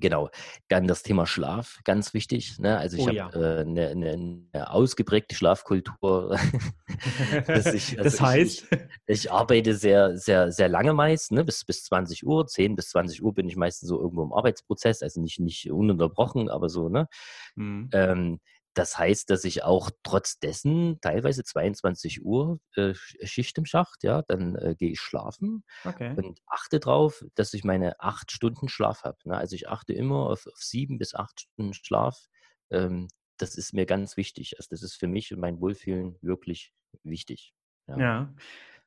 [0.00, 0.30] Genau.
[0.68, 2.58] Dann das Thema Schlaf, ganz wichtig.
[2.58, 2.78] Ne?
[2.78, 3.30] Also ich oh, habe ja.
[3.30, 6.38] äh, eine, eine, eine, ausgeprägte Schlafkultur.
[7.48, 8.66] ich, also das heißt?
[8.70, 11.44] Ich, ich, arbeite sehr, sehr, sehr lange meist, ne?
[11.44, 12.46] bis, bis 20 Uhr.
[12.46, 16.48] 10 bis 20 Uhr bin ich meistens so irgendwo im Arbeitsprozess, also nicht, nicht ununterbrochen,
[16.48, 17.08] aber so, ne?
[17.56, 17.90] Mhm.
[17.92, 18.40] Ähm,
[18.78, 24.22] das heißt, dass ich auch trotz dessen teilweise 22 Uhr äh, Schicht im Schacht, ja,
[24.22, 26.14] dann äh, gehe ich schlafen okay.
[26.16, 29.18] und achte darauf, dass ich meine acht Stunden Schlaf habe.
[29.24, 29.36] Ne?
[29.36, 32.28] Also ich achte immer auf, auf, sieben bis acht Stunden Schlaf.
[32.70, 34.54] Ähm, das ist mir ganz wichtig.
[34.58, 37.54] Also das ist für mich und mein Wohlfühlen wirklich wichtig.
[37.88, 37.98] ja.
[37.98, 38.34] ja.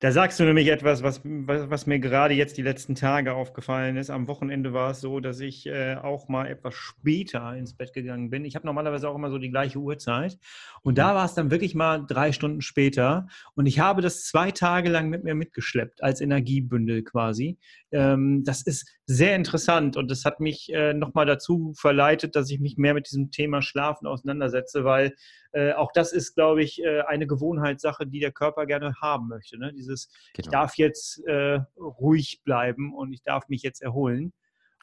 [0.02, 4.10] Da sagst du nämlich etwas, was, was, mir gerade jetzt die letzten Tage aufgefallen ist.
[4.10, 8.32] Am Wochenende war es so, dass ich äh, auch mal etwas später ins Bett gegangen
[8.32, 8.44] bin.
[8.44, 10.40] Ich habe normalerweise auch immer so die gleiche Uhrzeit.
[10.82, 13.28] Und da war es dann wirklich mal drei Stunden später.
[13.54, 17.60] Und ich habe das zwei Tage lang mit mir mitgeschleppt, als Energiebündel quasi.
[17.92, 22.60] Ähm, das ist sehr interessant und das hat mich äh, nochmal dazu verleitet, dass ich
[22.60, 25.14] mich mehr mit diesem Thema Schlafen auseinandersetze, weil
[25.54, 29.58] äh, auch das ist, glaube ich, äh, eine Gewohnheitssache, die der Körper gerne haben möchte.
[29.58, 29.74] Ne?
[29.74, 30.46] Dieses, genau.
[30.46, 34.34] ich darf jetzt äh, ruhig bleiben und ich darf mich jetzt erholen.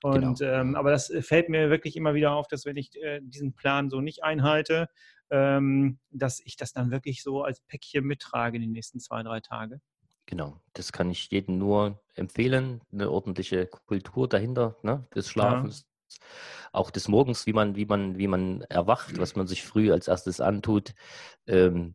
[0.03, 0.53] Und genau.
[0.53, 3.91] ähm, aber das fällt mir wirklich immer wieder auf, dass wenn ich äh, diesen Plan
[3.91, 4.89] so nicht einhalte,
[5.31, 9.41] ähm, dass ich das dann wirklich so als Päckchen mittrage in den nächsten zwei, drei
[9.41, 9.81] Tage.
[10.27, 12.83] Genau, das kann ich jedem nur empfehlen.
[12.93, 15.87] Eine ordentliche Kultur dahinter, ne, des Schlafens.
[16.73, 20.09] Auch des Morgens, wie man, wie man, wie man erwacht, was man sich früh als
[20.09, 20.95] erstes antut.
[21.47, 21.95] Ähm,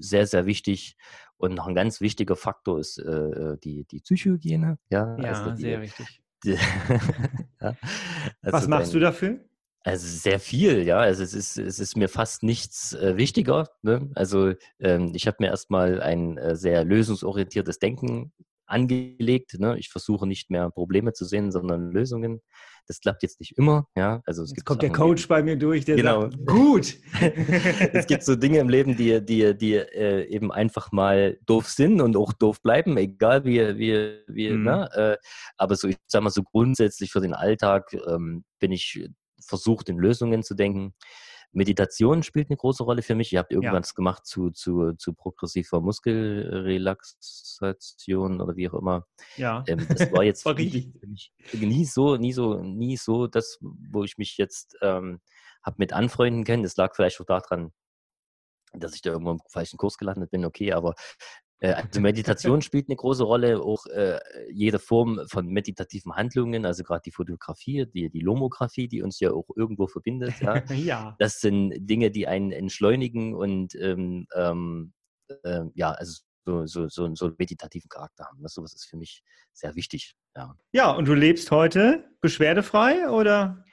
[0.00, 0.96] sehr, sehr wichtig.
[1.36, 4.78] Und noch ein ganz wichtiger Faktor ist äh, äh die, die Psychohygiene.
[4.90, 6.22] Ja, ja also die, sehr wichtig.
[6.44, 6.50] Die,
[7.60, 7.76] ja,
[8.42, 9.40] also was machst dein, du dafür?
[9.82, 10.98] Also sehr viel, ja.
[10.98, 13.70] Also es ist, es ist mir fast nichts äh, wichtiger.
[13.82, 14.10] Ne?
[14.14, 18.32] Also ähm, ich habe mir erstmal ein äh, sehr lösungsorientiertes Denken
[18.70, 19.58] angelegt.
[19.58, 19.78] Ne?
[19.78, 22.40] Ich versuche nicht mehr Probleme zu sehen, sondern Lösungen.
[22.86, 23.86] Das klappt jetzt nicht immer.
[23.96, 24.22] Ja?
[24.24, 26.22] Also es jetzt kommt der Coach bei mir durch, der genau.
[26.22, 26.96] sagt, gut.
[27.92, 32.00] es gibt so Dinge im Leben, die, die, die äh, eben einfach mal doof sind
[32.00, 34.64] und auch doof bleiben, egal wie, wie, wie mhm.
[34.64, 34.90] ne?
[34.94, 35.16] Äh,
[35.56, 39.08] aber so, ich sag mal so grundsätzlich für den Alltag ähm, bin ich
[39.40, 40.94] versucht, in Lösungen zu denken.
[41.52, 43.32] Meditation spielt eine große Rolle für mich.
[43.32, 43.94] Ihr habt irgendwas ja.
[43.94, 49.08] gemacht zu, zu, zu progressiver Muskelrelaxation oder wie auch immer.
[49.36, 49.64] Ja.
[49.66, 50.92] Ähm, das war jetzt nie,
[51.52, 55.20] nie so, nie so, nie so das, wo ich mich jetzt ähm,
[55.62, 56.62] habe mit anfreunden können.
[56.62, 57.72] Das lag vielleicht auch daran,
[58.72, 60.94] dass ich da irgendwo im falschen Kurs gelandet bin, okay, aber
[61.60, 64.18] also Meditation spielt eine große Rolle, auch äh,
[64.50, 69.30] jede Form von meditativen Handlungen, also gerade die Fotografie, die, die Lomographie, die uns ja
[69.30, 70.34] auch irgendwo verbindet.
[70.40, 70.64] Ja.
[70.74, 71.16] ja.
[71.18, 74.92] Das sind Dinge, die einen entschleunigen und ähm, ähm,
[75.44, 78.42] äh, ja, also so, so, so, so einen meditativen Charakter haben.
[78.42, 80.14] Das sowas ist für mich sehr wichtig.
[80.36, 80.56] Ja.
[80.72, 83.64] ja, und du lebst heute beschwerdefrei oder?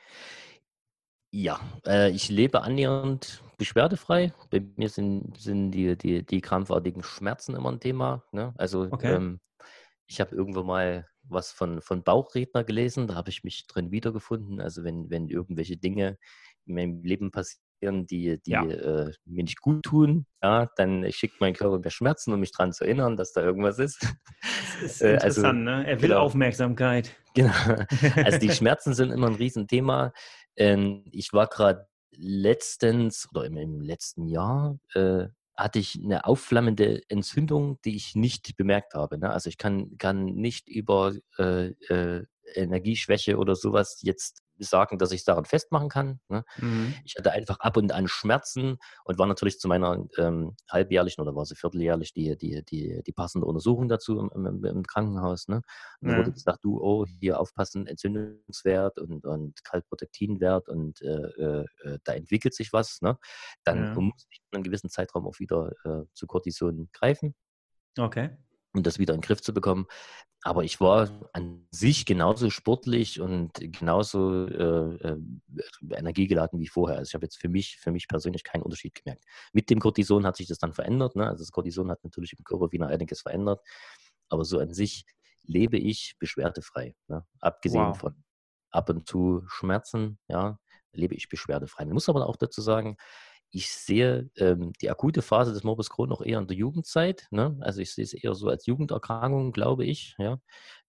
[1.32, 4.34] Ja, äh, ich lebe annähernd beschwerdefrei.
[4.50, 8.24] Bei mir sind, sind die, die, die krampfartigen Schmerzen immer ein Thema.
[8.32, 8.54] Ne?
[8.58, 9.16] Also okay.
[9.16, 9.40] ähm,
[10.08, 14.62] ich habe irgendwo mal was von, von Bauchredner gelesen, da habe ich mich drin wiedergefunden.
[14.62, 16.18] Also wenn, wenn irgendwelche Dinge
[16.66, 18.66] in meinem Leben passieren, die, die ja.
[18.66, 22.72] äh, mir nicht gut tun, ja, dann schickt mein Körper mir Schmerzen, um mich daran
[22.72, 24.02] zu erinnern, dass da irgendwas ist.
[24.82, 25.88] Das ist äh, also interessant, also, ne?
[25.88, 26.22] Er will genau.
[26.22, 27.16] Aufmerksamkeit.
[27.34, 27.54] Genau.
[28.16, 30.14] Also die Schmerzen sind immer ein Riesenthema.
[30.56, 37.80] Ähm, ich war gerade letztens oder im, letzten Jahr äh, hatte ich eine aufflammende Entzündung,
[37.84, 39.18] die ich nicht bemerkt habe.
[39.18, 39.32] Ne?
[39.32, 45.20] Also ich kann, kann nicht über äh, äh, Energieschwäche oder sowas jetzt sagen, dass ich
[45.20, 46.20] es daran festmachen kann.
[46.30, 46.44] Ne?
[46.58, 46.94] Mhm.
[47.06, 51.36] Ich hatte einfach ab und an Schmerzen und war natürlich zu meiner ähm, halbjährlichen oder
[51.36, 55.48] war sie vierteljährlich die, die, die, die passende Untersuchung dazu im, im, im Krankenhaus.
[55.48, 55.62] Ne?
[56.02, 56.18] Und ja.
[56.18, 62.14] wurde gesagt, du, oh, hier aufpassen, Entzündungswert und, und Kaltprotektinwert und äh, äh, äh, da
[62.14, 63.02] entwickelt sich was.
[63.02, 63.18] Ne?
[63.64, 63.94] Dann ja.
[64.00, 67.36] muss ich in einem gewissen Zeitraum auch wieder äh, zu Cortison greifen.
[67.98, 68.38] Okay
[68.78, 69.88] um das wieder in den Griff zu bekommen.
[70.48, 75.18] Aber ich war an sich genauso sportlich und genauso äh, äh,
[75.92, 77.00] energiegeladen wie vorher.
[77.00, 79.26] Also ich habe jetzt für mich, für mich persönlich keinen Unterschied gemerkt.
[79.52, 81.18] Mit dem Cortison hat sich das dann verändert.
[81.18, 81.28] Ne?
[81.28, 83.60] Also das Cortison hat natürlich im Körper wieder einiges verändert.
[84.30, 85.04] Aber so an sich
[85.44, 86.96] lebe ich beschwerdefrei.
[87.10, 87.26] Ne?
[87.42, 87.98] Abgesehen wow.
[87.98, 88.24] von
[88.72, 90.58] ab und zu Schmerzen, ja,
[90.94, 91.84] lebe ich beschwerdefrei.
[91.84, 92.96] Man muss aber auch dazu sagen,
[93.50, 97.28] ich sehe ähm, die akute Phase des Morbus Crohn noch eher in der Jugendzeit.
[97.32, 97.58] Ne?
[97.62, 100.16] Also ich sehe es eher so als Jugenderkrankung, glaube ich.
[100.18, 100.40] Ja.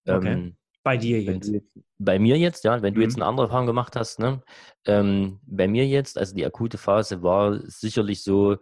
[0.05, 0.33] Okay.
[0.33, 1.49] Ähm, bei dir jetzt.
[1.49, 1.61] Du,
[1.97, 2.81] bei mir jetzt, ja.
[2.81, 2.97] Wenn mhm.
[2.97, 3.23] du jetzt mhm.
[3.23, 4.41] eine andere Erfahrung gemacht hast, ne?
[4.85, 8.57] Ähm, bei mir jetzt, also die akute Phase war sicherlich so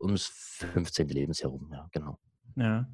[0.00, 0.26] ums
[0.72, 1.08] 15.
[1.08, 2.18] Lebensjahr rum, ja, genau.
[2.56, 2.86] Ja.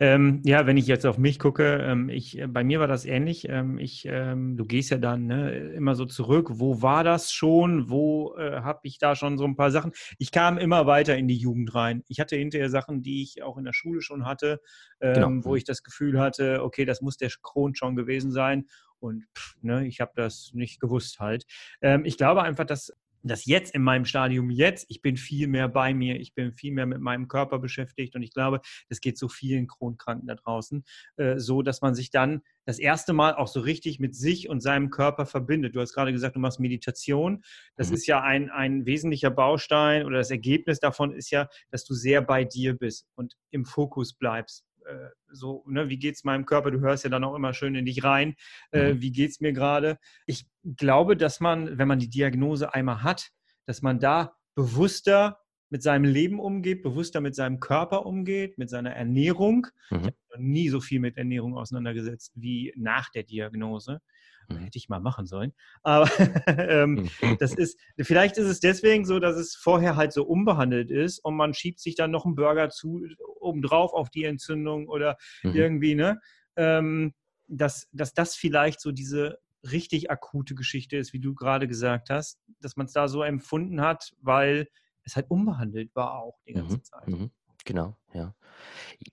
[0.00, 3.04] Ähm, ja, wenn ich jetzt auf mich gucke, ähm, ich, äh, bei mir war das
[3.04, 3.48] ähnlich.
[3.48, 6.48] Ähm, ich, ähm, du gehst ja dann ne, immer so zurück.
[6.54, 7.88] Wo war das schon?
[7.88, 9.92] Wo äh, habe ich da schon so ein paar Sachen?
[10.18, 12.02] Ich kam immer weiter in die Jugend rein.
[12.08, 14.60] Ich hatte hinterher Sachen, die ich auch in der Schule schon hatte,
[14.98, 15.28] genau.
[15.28, 15.56] Ähm, wo mhm.
[15.56, 18.66] ich das Gefühl hatte, okay, das muss der Kron schon gewesen sein.
[18.98, 21.44] Und pff, ne, ich habe das nicht gewusst halt.
[21.82, 22.92] Ähm, ich glaube einfach, dass
[23.30, 26.72] das jetzt in meinem Stadium jetzt, ich bin viel mehr bei mir, ich bin viel
[26.72, 30.84] mehr mit meinem Körper beschäftigt und ich glaube, das geht so vielen Kronkranken da draußen,
[31.16, 34.60] äh, so dass man sich dann das erste Mal auch so richtig mit sich und
[34.60, 35.74] seinem Körper verbindet.
[35.74, 37.42] Du hast gerade gesagt, du machst Meditation.
[37.76, 37.94] Das mhm.
[37.94, 42.22] ist ja ein, ein wesentlicher Baustein oder das Ergebnis davon ist ja, dass du sehr
[42.22, 44.64] bei dir bist und im Fokus bleibst.
[44.86, 46.70] Äh, so, ne, wie geht es meinem Körper?
[46.70, 48.34] Du hörst ja dann auch immer schön in dich rein.
[48.72, 49.02] Äh, mhm.
[49.02, 49.98] Wie geht es mir gerade?
[50.26, 53.30] Ich glaube, dass man, wenn man die Diagnose einmal hat,
[53.66, 55.38] dass man da bewusster
[55.70, 59.66] mit seinem Leben umgeht, bewusster mit seinem Körper umgeht, mit seiner Ernährung.
[59.90, 59.96] Mhm.
[59.96, 64.00] Ich habe nie so viel mit Ernährung auseinandergesetzt wie nach der Diagnose.
[64.48, 64.56] Mhm.
[64.58, 65.52] Hätte ich mal machen sollen.
[65.82, 66.08] Aber
[66.46, 67.36] ähm, mhm.
[67.38, 71.36] das ist, vielleicht ist es deswegen so, dass es vorher halt so unbehandelt ist und
[71.36, 73.04] man schiebt sich dann noch einen Burger zu,
[73.40, 75.54] obendrauf auf die Entzündung oder mhm.
[75.54, 76.20] irgendwie, ne?
[76.56, 77.14] Ähm,
[77.46, 79.38] dass, dass das vielleicht so diese
[79.70, 83.80] richtig akute Geschichte ist, wie du gerade gesagt hast, dass man es da so empfunden
[83.80, 84.68] hat, weil
[85.04, 86.82] es halt unbehandelt war auch die ganze mhm.
[86.82, 87.08] Zeit.
[87.08, 87.30] Mhm.
[87.64, 88.34] Genau, ja.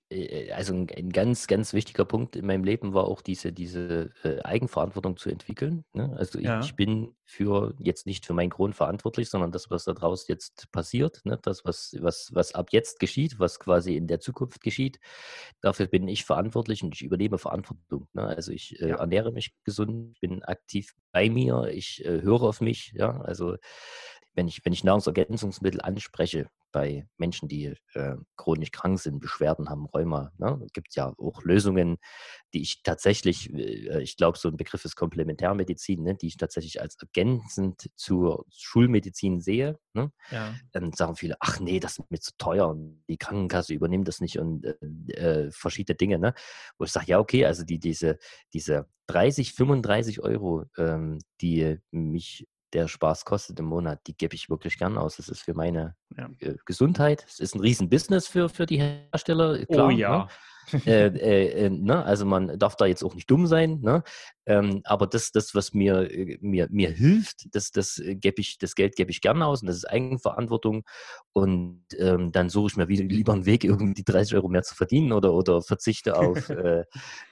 [0.09, 4.11] Äh, also ein, ein, ganz, ganz wichtiger Punkt in meinem Leben war auch diese, diese
[4.23, 5.83] äh, Eigenverantwortung zu entwickeln.
[5.93, 6.13] Ne?
[6.17, 6.59] Also ich, ja.
[6.59, 10.71] ich, bin für jetzt nicht für meinen Kron verantwortlich, sondern das, was da draußen jetzt
[10.71, 11.39] passiert, ne?
[11.41, 14.99] das, was, was, was ab jetzt geschieht, was quasi in der Zukunft geschieht,
[15.61, 18.07] dafür bin ich verantwortlich und ich übernehme Verantwortung.
[18.13, 18.23] Ne?
[18.23, 18.95] Also ich äh, ja.
[18.97, 23.55] ernähre mich gesund, bin aktiv bei mir, ich äh, höre auf mich, ja, also
[24.33, 29.85] wenn ich, wenn ich Nahrungsergänzungsmittel anspreche bei Menschen, die äh, chronisch krank sind, Beschwerden haben,
[29.87, 31.97] Rheuma, ne, gibt es ja auch Lösungen,
[32.53, 36.81] die ich tatsächlich, äh, ich glaube, so ein Begriff ist Komplementärmedizin, ne, die ich tatsächlich
[36.81, 39.79] als ergänzend zur Schulmedizin sehe.
[39.93, 40.11] Ne?
[40.31, 40.55] Ja.
[40.71, 44.21] Dann sagen viele, ach nee, das ist mir zu teuer und die Krankenkasse übernimmt das
[44.21, 46.19] nicht und äh, äh verschiedene Dinge.
[46.19, 46.33] Ne?
[46.77, 48.17] Wo ich sage, ja, okay, also die, diese,
[48.53, 54.49] diese 30, 35 Euro, ähm, die mich der Spaß kostet im Monat, die gebe ich
[54.49, 55.17] wirklich gern aus.
[55.17, 56.29] Das ist für meine ja.
[56.39, 57.25] Äh, Gesundheit.
[57.27, 59.57] Es ist ein Riesenbusiness für, für die Hersteller.
[59.61, 60.17] Oh klar, oh ja.
[60.17, 60.27] Ne?
[60.85, 62.03] äh, äh, äh, ne?
[62.03, 63.79] Also man darf da jetzt auch nicht dumm sein.
[63.81, 64.03] Ne?
[64.45, 68.75] Ähm, aber das, das, was mir, äh, mir, mir hilft, das, das, gebe ich, das
[68.75, 70.83] Geld gebe ich gerne aus und das ist Eigenverantwortung.
[71.33, 74.63] Und ähm, dann suche ich mir wieder lieber einen Weg, irgendwie die 30 Euro mehr
[74.63, 76.85] zu verdienen oder, oder verzichte auf äh,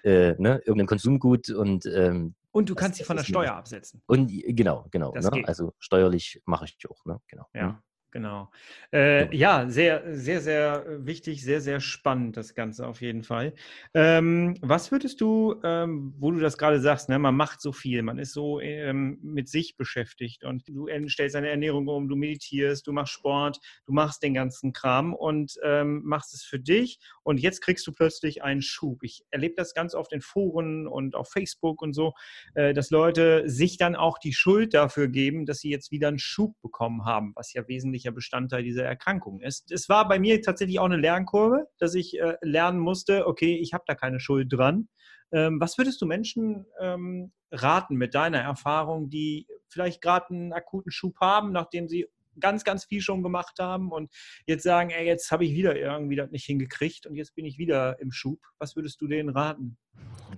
[0.04, 0.62] ne?
[0.65, 4.01] irgendein Konsumgut und ähm, und du kannst sie von der Steuer absetzen.
[4.07, 5.13] Und genau, genau.
[5.13, 5.43] Ne?
[5.45, 7.21] Also steuerlich mache ich auch, ne?
[7.27, 7.45] Genau.
[7.53, 7.81] Ja.
[8.11, 8.49] Genau.
[8.91, 13.53] Äh, ja, sehr, sehr, sehr wichtig, sehr, sehr spannend, das Ganze auf jeden Fall.
[13.93, 18.01] Ähm, was würdest du, ähm, wo du das gerade sagst, ne, man macht so viel,
[18.01, 22.87] man ist so ähm, mit sich beschäftigt und du stellst deine Ernährung um, du meditierst,
[22.87, 27.39] du machst Sport, du machst den ganzen Kram und ähm, machst es für dich und
[27.39, 29.03] jetzt kriegst du plötzlich einen Schub.
[29.03, 32.13] Ich erlebe das ganz oft in Foren und auf Facebook und so,
[32.55, 36.17] äh, dass Leute sich dann auch die Schuld dafür geben, dass sie jetzt wieder einen
[36.17, 39.71] Schub bekommen haben, was ja wesentlich wesentlicher Bestandteil dieser Erkrankung ist.
[39.71, 43.73] Es war bei mir tatsächlich auch eine Lernkurve, dass ich äh, lernen musste, okay, ich
[43.73, 44.88] habe da keine Schuld dran.
[45.31, 50.91] Ähm, was würdest du Menschen ähm, raten mit deiner Erfahrung, die vielleicht gerade einen akuten
[50.91, 52.07] Schub haben, nachdem sie
[52.39, 54.12] ganz, ganz viel schon gemacht haben und
[54.45, 57.58] jetzt sagen, ey, jetzt habe ich wieder irgendwie das nicht hingekriegt und jetzt bin ich
[57.58, 58.39] wieder im Schub.
[58.60, 59.78] Was würdest du denen raten?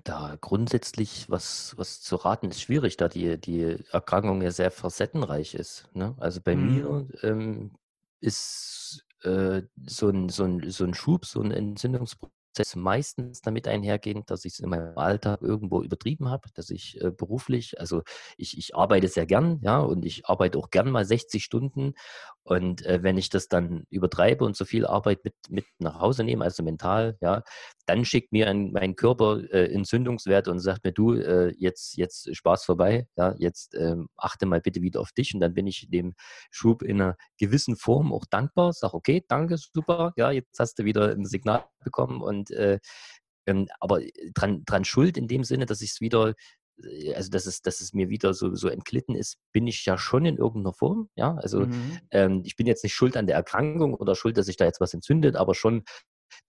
[0.04, 5.54] Da grundsätzlich was, was zu raten ist schwierig, da die, die Erkrankung ja sehr facettenreich
[5.54, 5.90] ist.
[5.94, 6.16] Ne?
[6.20, 6.76] Also bei mhm.
[6.76, 7.72] mir ähm,
[8.20, 13.68] ist äh, so, ein, so, ein, so ein Schub, so ein Entzündungsprozess Prozess meistens damit
[13.68, 18.04] einhergehend, dass ich es in meinem Alltag irgendwo übertrieben habe, dass ich äh, beruflich, also
[18.38, 21.94] ich, ich arbeite sehr gern, ja, und ich arbeite auch gern mal 60 Stunden.
[22.44, 26.24] Und äh, wenn ich das dann übertreibe und so viel Arbeit mit, mit nach Hause
[26.24, 27.44] nehme, also mental, ja,
[27.92, 32.34] dann schickt mir ein, mein Körper äh, Entzündungswerte und sagt mir, du, äh, jetzt, jetzt
[32.36, 35.90] Spaß vorbei, ja, jetzt ähm, achte mal bitte wieder auf dich und dann bin ich
[35.90, 36.14] dem
[36.50, 40.86] Schub in einer gewissen Form auch dankbar, sag okay, danke, super, ja, jetzt hast du
[40.86, 42.80] wieder ein Signal bekommen und äh,
[43.46, 44.02] ähm, aber
[44.34, 46.36] dran, dran schuld in dem Sinne, dass ich es wieder
[46.84, 49.98] äh, also dass es, dass es mir wieder so, so entglitten ist, bin ich ja
[49.98, 51.10] schon in irgendeiner Form.
[51.16, 52.00] Ja, also mhm.
[52.12, 54.80] ähm, ich bin jetzt nicht schuld an der Erkrankung oder schuld, dass sich da jetzt
[54.80, 55.84] was entzündet, aber schon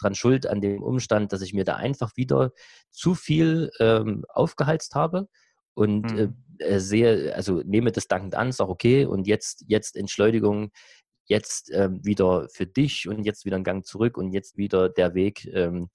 [0.01, 2.53] dran schuld an dem Umstand, dass ich mir da einfach wieder
[2.91, 5.29] zu viel ähm, aufgeheizt habe
[5.75, 6.37] und äh, mhm.
[6.59, 10.71] äh, sehe, also nehme das dankend an, sage okay und jetzt, jetzt Entschleunigung,
[11.33, 15.15] jetzt ähm, wieder für dich und jetzt wieder ein Gang zurück und jetzt wieder der
[15.15, 15.89] Weg, ähm,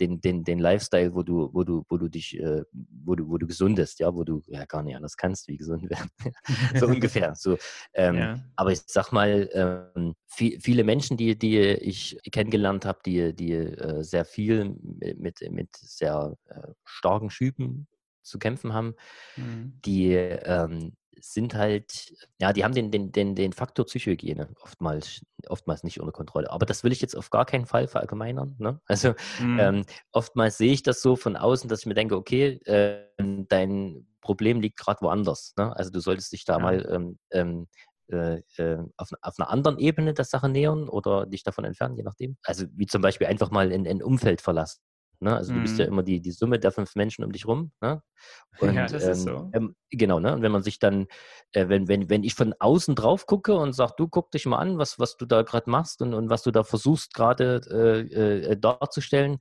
[0.00, 2.62] den, den, den Lifestyle, wo du, wo du, wo du dich, äh,
[3.04, 5.90] wo du, wo du gesundest, ja, wo du ja gar nicht anders kannst, wie gesund
[5.90, 6.10] werden.
[6.80, 7.34] so ungefähr.
[7.34, 7.58] So,
[7.94, 8.36] ähm, ja.
[8.56, 13.52] Aber ich sag mal, ähm, viel, viele Menschen, die, die ich kennengelernt habe, die, die
[13.52, 14.76] äh, sehr viel
[15.16, 17.88] mit, mit sehr äh, starken Schüben
[18.22, 18.94] zu kämpfen haben,
[19.36, 19.78] mhm.
[19.84, 25.82] die ähm, sind halt, ja, die haben den, den, den, den Faktor Psychohygiene oftmals, oftmals
[25.84, 26.50] nicht unter Kontrolle.
[26.50, 28.56] Aber das will ich jetzt auf gar keinen Fall verallgemeinern.
[28.58, 28.80] Ne?
[28.86, 29.58] Also mhm.
[29.60, 34.06] ähm, oftmals sehe ich das so von außen, dass ich mir denke, okay, äh, dein
[34.20, 35.54] Problem liegt gerade woanders.
[35.56, 35.74] Ne?
[35.76, 36.58] Also du solltest dich da ja.
[36.58, 37.66] mal ähm, ähm,
[38.08, 42.02] äh, äh, auf, auf, einer anderen Ebene der Sache nähern oder dich davon entfernen, je
[42.02, 42.36] nachdem.
[42.42, 44.80] Also wie zum Beispiel einfach mal ein, ein Umfeld verlassen.
[45.20, 45.36] Ne?
[45.36, 45.92] Also du bist ja mhm.
[45.92, 47.72] immer die, die Summe der fünf Menschen um dich rum.
[47.80, 48.02] Ne?
[48.60, 49.50] Und, ja, das ähm, ist so.
[49.52, 50.34] Ähm, genau, ne?
[50.34, 51.06] Und wenn man sich dann,
[51.52, 54.58] äh, wenn, wenn, wenn ich von außen drauf gucke und sage, du guck dich mal
[54.58, 58.52] an, was, was du da gerade machst und, und was du da versuchst gerade äh,
[58.52, 59.38] äh, darzustellen,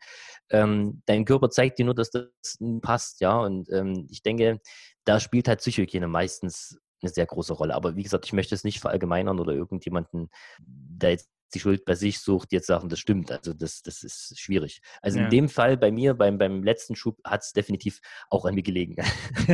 [0.49, 3.37] ähm, dein Körper zeigt dir nur, dass das passt, ja.
[3.37, 4.59] Und ähm, ich denke,
[5.05, 7.75] da spielt halt Psychohygiene meistens eine sehr große Rolle.
[7.75, 11.95] Aber wie gesagt, ich möchte es nicht verallgemeinern oder irgendjemanden, der jetzt die Schuld bei
[11.95, 13.31] sich sucht, jetzt sagen, das stimmt.
[13.31, 14.81] Also das, das ist schwierig.
[15.01, 15.25] Also ja.
[15.25, 18.63] in dem Fall bei mir, beim, beim letzten Schub, hat es definitiv auch an mir
[18.63, 18.95] gelegen.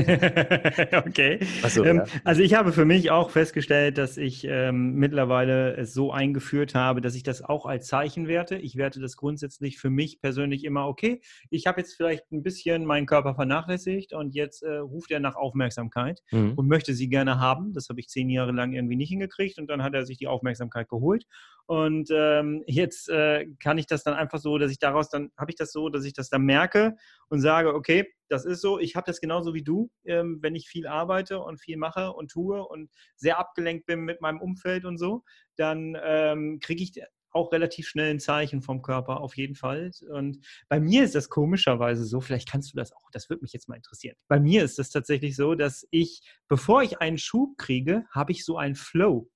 [0.94, 1.40] okay.
[1.68, 2.06] So, ähm, ja.
[2.24, 7.02] Also ich habe für mich auch festgestellt, dass ich ähm, mittlerweile es so eingeführt habe,
[7.02, 8.56] dass ich das auch als Zeichen werte.
[8.56, 12.86] Ich werte das grundsätzlich für mich persönlich immer, okay, ich habe jetzt vielleicht ein bisschen
[12.86, 16.54] meinen Körper vernachlässigt und jetzt äh, ruft er nach Aufmerksamkeit mhm.
[16.54, 17.74] und möchte sie gerne haben.
[17.74, 20.28] Das habe ich zehn Jahre lang irgendwie nicht hingekriegt und dann hat er sich die
[20.28, 21.26] Aufmerksamkeit geholt.
[21.66, 25.52] Und ähm, jetzt äh, kann ich das dann einfach so, dass ich daraus dann, habe
[25.52, 26.96] ich das so, dass ich das dann merke
[27.30, 30.68] und sage, okay, das ist so, ich habe das genauso wie du, ähm, wenn ich
[30.68, 34.98] viel arbeite und viel mache und tue und sehr abgelenkt bin mit meinem Umfeld und
[34.98, 35.24] so,
[35.56, 36.94] dann ähm, kriege ich
[37.32, 39.92] auch relativ schnell ein Zeichen vom Körper, auf jeden Fall.
[40.10, 43.54] Und bei mir ist das komischerweise so, vielleicht kannst du das auch, das würde mich
[43.54, 44.16] jetzt mal interessieren.
[44.28, 48.46] Bei mir ist es tatsächlich so, dass ich, bevor ich einen Schub kriege, habe ich
[48.46, 49.30] so einen Flow.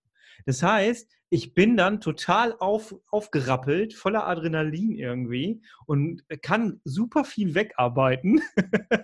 [0.45, 7.55] Das heißt, ich bin dann total auf, aufgerappelt, voller Adrenalin irgendwie und kann super viel
[7.55, 8.39] wegarbeiten.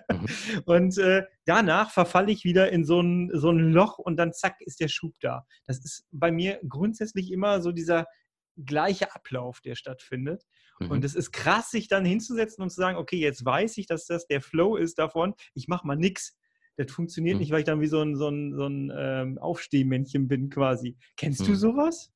[0.08, 0.26] Mhm.
[0.66, 4.60] und äh, danach verfalle ich wieder in so ein, so ein Loch und dann zack
[4.60, 5.44] ist der Schub da.
[5.66, 8.06] Das ist bei mir grundsätzlich immer so dieser
[8.56, 10.44] gleiche Ablauf, der stattfindet.
[10.78, 10.90] Mhm.
[10.90, 14.06] Und es ist krass, sich dann hinzusetzen und zu sagen, okay, jetzt weiß ich, dass
[14.06, 16.38] das der Flow ist davon, ich mache mal nichts.
[16.84, 17.40] Das funktioniert mhm.
[17.40, 20.96] nicht, weil ich dann wie so ein, so ein, so ein ähm, Aufstehmännchen bin quasi.
[21.16, 21.46] Kennst mhm.
[21.46, 22.10] du sowas?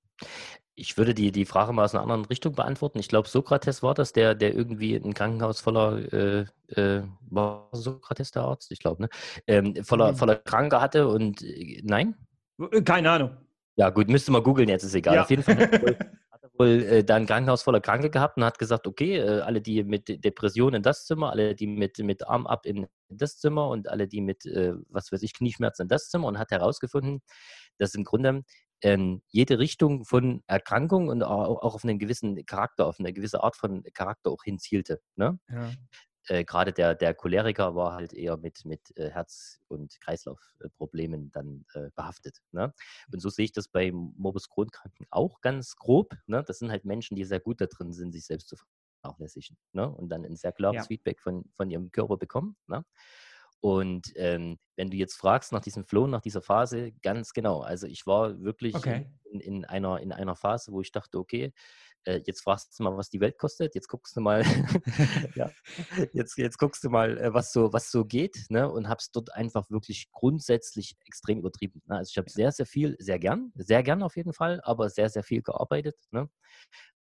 [0.75, 2.99] Ich würde die, die Frage mal aus einer anderen Richtung beantworten.
[2.99, 8.31] Ich glaube, Sokrates war das, der, der irgendwie ein Krankenhaus voller, äh, äh, war Sokrates
[8.31, 8.73] der Arzt?
[8.73, 9.09] Ich glaube, ne?
[9.47, 10.17] Ähm, voller, mhm.
[10.17, 12.15] voller Kranke hatte und äh, nein?
[12.59, 13.37] Äh, keine Ahnung.
[13.77, 15.17] Ja, gut, müsste mal googeln, jetzt ist egal.
[15.17, 15.23] Ja.
[15.23, 15.59] Auf jeden Fall
[16.59, 19.85] wohl äh, da ein Krankenhaus voller Kranke gehabt und hat gesagt, okay, äh, alle die
[19.85, 23.89] mit Depressionen in das Zimmer, alle die mit, mit Arm ab in das Zimmer und
[23.89, 27.21] alle die mit, äh, was weiß ich, Knieschmerzen in das Zimmer und hat herausgefunden,
[27.79, 28.43] dass im Grunde
[28.83, 33.43] ähm, jede Richtung von Erkrankung und auch, auch, auf einen gewissen Charakter, auf eine gewisse
[33.43, 35.01] Art von Charakter auch hinzielte.
[35.17, 35.39] Ne?
[35.49, 35.71] Ja
[36.29, 41.64] äh, gerade der, der Choleriker war halt eher mit, mit äh, Herz- und Kreislaufproblemen dann
[41.75, 42.39] äh, behaftet.
[42.53, 42.72] Ne?
[43.12, 46.14] Und so sehe ich das bei Morbus Crohn-Kranken auch ganz grob.
[46.27, 46.43] Ne?
[46.47, 48.57] Das sind halt Menschen, die sehr gut da drin sind, sich selbst zu
[49.03, 49.89] vernachlässigen ne?
[49.89, 50.85] und dann ein sehr klares ja.
[50.85, 52.57] Feedback von, von ihrem Körper bekommen.
[52.66, 52.85] Ne?
[53.61, 57.61] Und ähm, wenn du jetzt fragst nach diesem Flow, nach dieser Phase, ganz genau.
[57.61, 59.11] Also ich war wirklich okay.
[59.25, 61.55] in, in, einer, in einer Phase, wo ich dachte, okay,
[62.05, 64.43] äh, jetzt fragst du mal, was die Welt kostet, jetzt guckst du mal,
[65.35, 65.51] ja,
[66.13, 68.71] jetzt, jetzt guckst du mal, äh, was so, was so geht, ne?
[68.71, 71.83] Und hab's dort einfach wirklich grundsätzlich extrem übertrieben.
[71.87, 71.99] Ne?
[71.99, 75.09] Also ich habe sehr, sehr viel, sehr gern, sehr gern auf jeden Fall, aber sehr,
[75.09, 76.29] sehr viel gearbeitet, ne?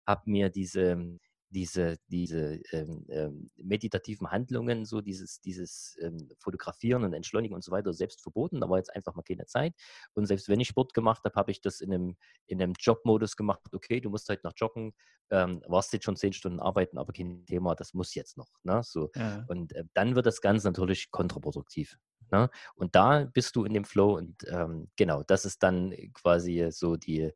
[0.07, 1.19] Hab mir diese
[1.51, 7.71] diese, diese ähm, ähm, meditativen Handlungen, so dieses, dieses ähm, Fotografieren und Entschleunigen und so
[7.73, 8.61] weiter, selbst verboten.
[8.61, 9.75] Da war jetzt einfach mal keine Zeit.
[10.15, 12.17] Und selbst wenn ich Sport gemacht habe, habe ich das in einem,
[12.47, 13.61] in einem Jobmodus gemacht.
[13.73, 14.93] Okay, du musst halt noch joggen,
[15.31, 18.51] ähm, warst jetzt schon zehn Stunden arbeiten, aber kein Thema, das muss jetzt noch.
[18.63, 18.83] Ne?
[18.85, 19.11] So.
[19.15, 19.45] Ja.
[19.49, 21.97] Und äh, dann wird das Ganze natürlich kontraproduktiv.
[22.31, 22.51] Ne?
[22.75, 26.97] Und da bist du in dem Flow und ähm, genau, das ist dann quasi so
[26.97, 27.33] die,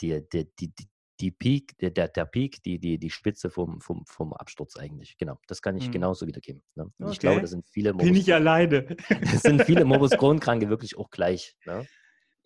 [0.00, 0.72] die, die, die,
[1.20, 5.16] die Peak, der, der Peak, die, die, die Spitze vom, vom, vom Absturz eigentlich.
[5.18, 5.92] Genau, das kann ich hm.
[5.92, 6.62] genauso wiedergeben.
[6.74, 6.90] Ne?
[6.98, 7.12] Okay.
[7.12, 8.96] ich glaube, das sind viele Morbus Bin ich alleine.
[9.08, 11.56] das sind viele Morbus Crohn-Kranke wirklich auch gleich.
[11.66, 11.86] Ne?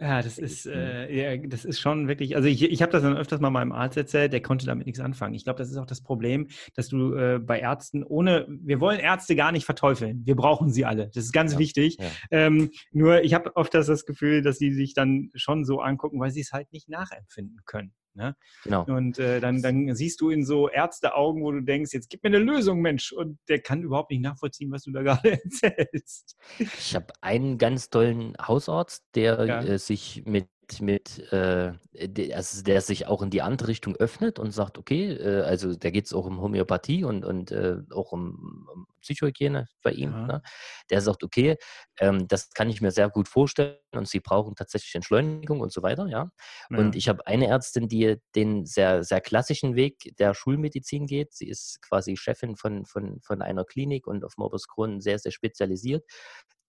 [0.01, 3.16] Ja, das ist, äh, ja, das ist schon wirklich, also ich, ich habe das dann
[3.16, 5.35] öfters mal meinem Arzt erzählt, der konnte damit nichts anfangen.
[5.35, 8.99] Ich glaube, das ist auch das Problem, dass du äh, bei Ärzten ohne, wir wollen
[8.99, 10.27] Ärzte gar nicht verteufeln.
[10.27, 11.11] Wir brauchen sie alle.
[11.14, 11.99] Das ist ganz ja, wichtig.
[12.01, 12.11] Ja.
[12.33, 16.33] Ähm, nur ich habe oft das Gefühl, dass sie sich dann schon so angucken, weil
[16.33, 17.93] sie es halt nicht nachempfinden können.
[18.15, 18.37] Ne?
[18.62, 18.85] Genau.
[18.85, 22.29] Und äh, dann, dann siehst du in so Ärzteaugen, wo du denkst, jetzt gib mir
[22.29, 23.12] eine Lösung, Mensch.
[23.12, 26.37] Und der kann überhaupt nicht nachvollziehen, was du da gerade erzählst.
[26.59, 29.62] Ich habe einen ganz tollen Hausarzt, der ja.
[29.62, 30.49] äh, sich mit
[30.81, 31.73] mit, äh,
[32.33, 35.91] also der sich auch in die andere Richtung öffnet und sagt, okay, äh, also da
[35.91, 40.12] geht es auch um Homöopathie und, und äh, auch um, um, Psychohygiene bei ihm.
[40.12, 40.27] Ja.
[40.27, 40.43] Ne?
[40.91, 41.57] Der sagt, okay,
[42.01, 45.83] ähm, das kann ich mir sehr gut vorstellen und sie brauchen tatsächlich Entschleunigung und so
[45.83, 46.31] weiter, ja.
[46.71, 46.79] ja.
[46.79, 51.35] Und ich habe eine Ärztin, die den sehr, sehr klassischen Weg der Schulmedizin geht.
[51.35, 55.33] Sie ist quasi Chefin von, von, von einer Klinik und auf Morbus Crohn sehr, sehr
[55.33, 56.05] spezialisiert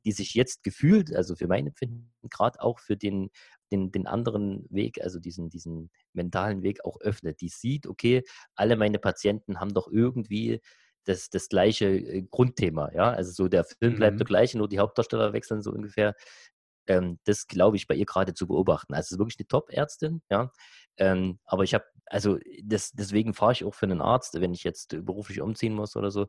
[0.05, 3.29] die sich jetzt gefühlt, also für mein Empfinden, gerade auch für den
[3.71, 7.41] den, den anderen Weg, also diesen, diesen mentalen Weg auch öffnet.
[7.41, 8.23] Die sieht, okay,
[8.55, 10.61] alle meine Patienten haben doch irgendwie
[11.05, 12.91] das, das gleiche äh, Grundthema.
[12.93, 13.11] Ja?
[13.11, 14.19] Also so der Film bleibt mhm.
[14.19, 16.15] der gleiche, nur die Hauptdarsteller wechseln so ungefähr.
[16.87, 18.93] Ähm, das glaube ich bei ihr gerade zu beobachten.
[18.93, 20.51] Also es ist wirklich eine Top-Ärztin, ja.
[20.97, 24.63] Ähm, aber ich habe, also das, deswegen fahre ich auch für einen Arzt, wenn ich
[24.63, 26.27] jetzt beruflich umziehen muss oder so,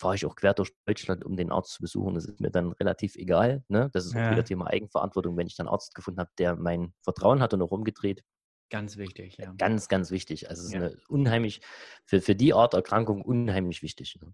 [0.00, 2.14] fahre ich auch quer durch Deutschland, um den Arzt zu besuchen.
[2.14, 3.62] Das ist mir dann relativ egal.
[3.68, 3.90] Ne?
[3.92, 4.26] Das ist ja.
[4.26, 7.52] auch wieder Thema Eigenverantwortung, wenn ich dann einen Arzt gefunden habe, der mein Vertrauen hat
[7.54, 8.24] und auch umgedreht.
[8.70, 9.52] Ganz wichtig, ja.
[9.58, 10.48] Ganz, ganz wichtig.
[10.48, 10.80] Also es ist ja.
[10.80, 11.60] eine unheimlich,
[12.04, 14.16] für, für die Art Erkrankung unheimlich wichtig.
[14.22, 14.32] Ne?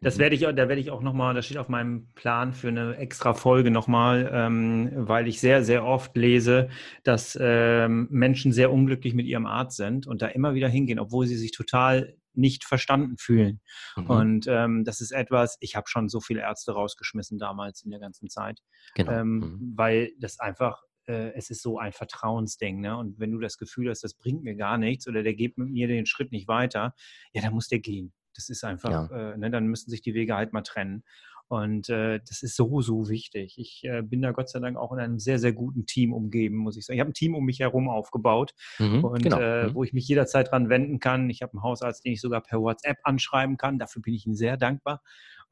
[0.00, 0.20] Das mhm.
[0.20, 3.34] werde ich, da werde ich auch nochmal, das steht auf meinem Plan für eine extra
[3.34, 6.70] Folge nochmal, ähm, weil ich sehr, sehr oft lese,
[7.02, 11.26] dass ähm, Menschen sehr unglücklich mit ihrem Arzt sind und da immer wieder hingehen, obwohl
[11.26, 13.60] sie sich total nicht verstanden fühlen.
[13.96, 14.06] Mhm.
[14.06, 18.00] Und ähm, das ist etwas, ich habe schon so viele Ärzte rausgeschmissen damals in der
[18.00, 18.60] ganzen Zeit,
[18.94, 19.12] genau.
[19.12, 19.72] ähm, mhm.
[19.76, 22.80] weil das einfach, äh, es ist so ein Vertrauensding.
[22.80, 22.96] Ne?
[22.96, 25.68] Und wenn du das Gefühl hast, das bringt mir gar nichts oder der geht mit
[25.68, 26.94] mir den Schritt nicht weiter,
[27.32, 28.12] ja, dann muss der gehen.
[28.34, 29.32] Das ist einfach, ja.
[29.32, 31.04] äh, ne, dann müssen sich die Wege halt mal trennen.
[31.52, 33.58] Und äh, das ist so, so wichtig.
[33.58, 36.56] Ich äh, bin da Gott sei Dank auch in einem sehr, sehr guten Team umgeben,
[36.56, 36.96] muss ich sagen.
[36.96, 39.38] Ich habe ein Team um mich herum aufgebaut, mhm, und genau.
[39.38, 39.74] äh, mhm.
[39.74, 41.28] wo ich mich jederzeit dran wenden kann.
[41.28, 43.78] Ich habe einen Hausarzt, den ich sogar per WhatsApp anschreiben kann.
[43.78, 45.02] Dafür bin ich Ihnen sehr dankbar.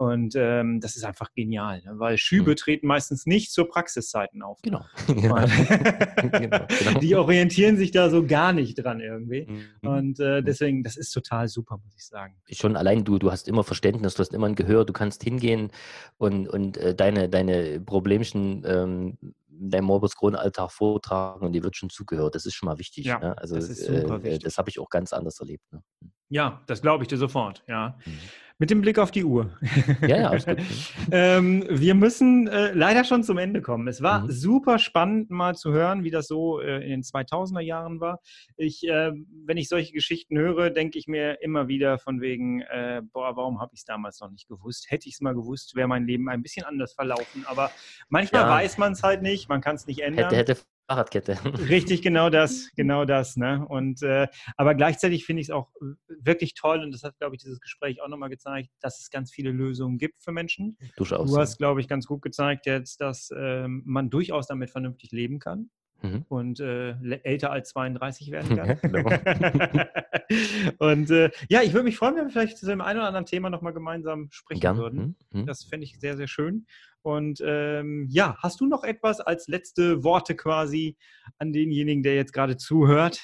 [0.00, 1.98] Und ähm, das ist einfach genial, ne?
[1.98, 2.56] weil Schübe mhm.
[2.56, 4.58] treten meistens nicht zur Praxiszeiten auf.
[4.62, 4.80] Genau.
[5.06, 5.36] genau.
[6.26, 7.00] genau.
[7.00, 9.46] Die orientieren sich da so gar nicht dran irgendwie.
[9.46, 9.88] Mhm.
[9.88, 10.44] Und äh, mhm.
[10.46, 12.34] deswegen, das ist total super, muss ich sagen.
[12.50, 15.70] Schon allein du, du hast immer Verständnis, du hast immer ein Gehör, du kannst hingehen
[16.16, 19.18] und, und äh, deine, deine Problemchen ähm,
[19.50, 22.34] dein Morbus Crohn-Alltag vortragen und dir wird schon zugehört.
[22.34, 23.04] Das ist schon mal wichtig.
[23.04, 23.36] Ja, ne?
[23.36, 24.44] Also das, ist super äh, wichtig.
[24.44, 25.70] das habe ich auch ganz anders erlebt.
[25.70, 25.82] Ne?
[26.30, 27.98] Ja, das glaube ich dir sofort, ja.
[28.06, 28.18] Mhm.
[28.60, 29.50] Mit dem Blick auf die Uhr.
[30.02, 30.44] Ja, ja, gut.
[31.12, 33.88] ähm, wir müssen äh, leider schon zum Ende kommen.
[33.88, 34.30] Es war mhm.
[34.30, 38.20] super spannend, mal zu hören, wie das so äh, in den 2000er Jahren war.
[38.58, 39.12] Ich, äh,
[39.46, 43.62] wenn ich solche Geschichten höre, denke ich mir immer wieder von wegen, äh, boah, warum
[43.62, 44.90] habe ich es damals noch nicht gewusst?
[44.90, 47.46] Hätte ich es mal gewusst, wäre mein Leben ein bisschen anders verlaufen.
[47.46, 47.70] Aber
[48.10, 48.50] manchmal ja.
[48.50, 50.26] weiß man es halt nicht, man kann es nicht ändern.
[50.26, 50.56] Hätte, hätte
[50.90, 51.38] Fahrradkette.
[51.68, 53.36] Richtig, genau das, genau das.
[53.36, 53.64] Ne?
[53.68, 54.26] Und äh,
[54.56, 55.68] aber gleichzeitig finde ich es auch
[56.08, 59.30] wirklich toll und das hat, glaube ich, dieses Gespräch auch nochmal gezeigt, dass es ganz
[59.30, 60.76] viele Lösungen gibt für Menschen.
[60.96, 61.30] Durchaus.
[61.30, 65.38] Du hast, glaube ich, ganz gut gezeigt jetzt, dass äh, man durchaus damit vernünftig leben
[65.38, 65.70] kann.
[66.02, 66.24] Mhm.
[66.28, 66.92] und äh,
[67.24, 68.78] älter als 32 werden kann.
[68.80, 69.10] Genau.
[70.78, 73.26] und äh, ja, ich würde mich freuen, wenn wir vielleicht zu dem einen oder anderen
[73.26, 74.78] Thema nochmal gemeinsam sprechen Gern.
[74.78, 75.16] würden.
[75.30, 75.44] Mhm.
[75.44, 76.64] Das fände ich sehr, sehr schön.
[77.02, 80.96] Und ähm, ja, hast du noch etwas als letzte Worte quasi
[81.38, 83.20] an denjenigen, der jetzt gerade zuhört?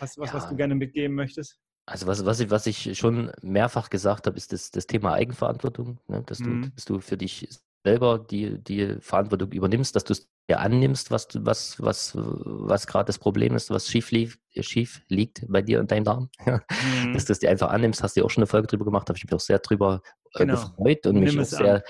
[0.00, 0.34] Was, was, ja.
[0.34, 1.58] was du gerne mitgeben möchtest?
[1.86, 5.98] Also was, was, ich, was ich schon mehrfach gesagt habe, ist das, das Thema Eigenverantwortung,
[6.08, 6.22] ne?
[6.26, 6.62] dass, mhm.
[6.62, 7.48] du, dass du für dich
[7.84, 13.06] selber die, die Verantwortung übernimmst, dass du es dir annimmst, was, was, was, was gerade
[13.06, 16.30] das Problem ist, was schief, lief, schief liegt bei dir und deinem Darm.
[16.44, 17.12] Mhm.
[17.14, 19.16] Dass du es dir einfach annimmst, hast du auch schon eine Folge drüber gemacht, habe
[19.16, 20.02] ich mich auch sehr drüber
[20.34, 20.54] äh, genau.
[20.54, 21.84] gefreut und Nimm mich auch sehr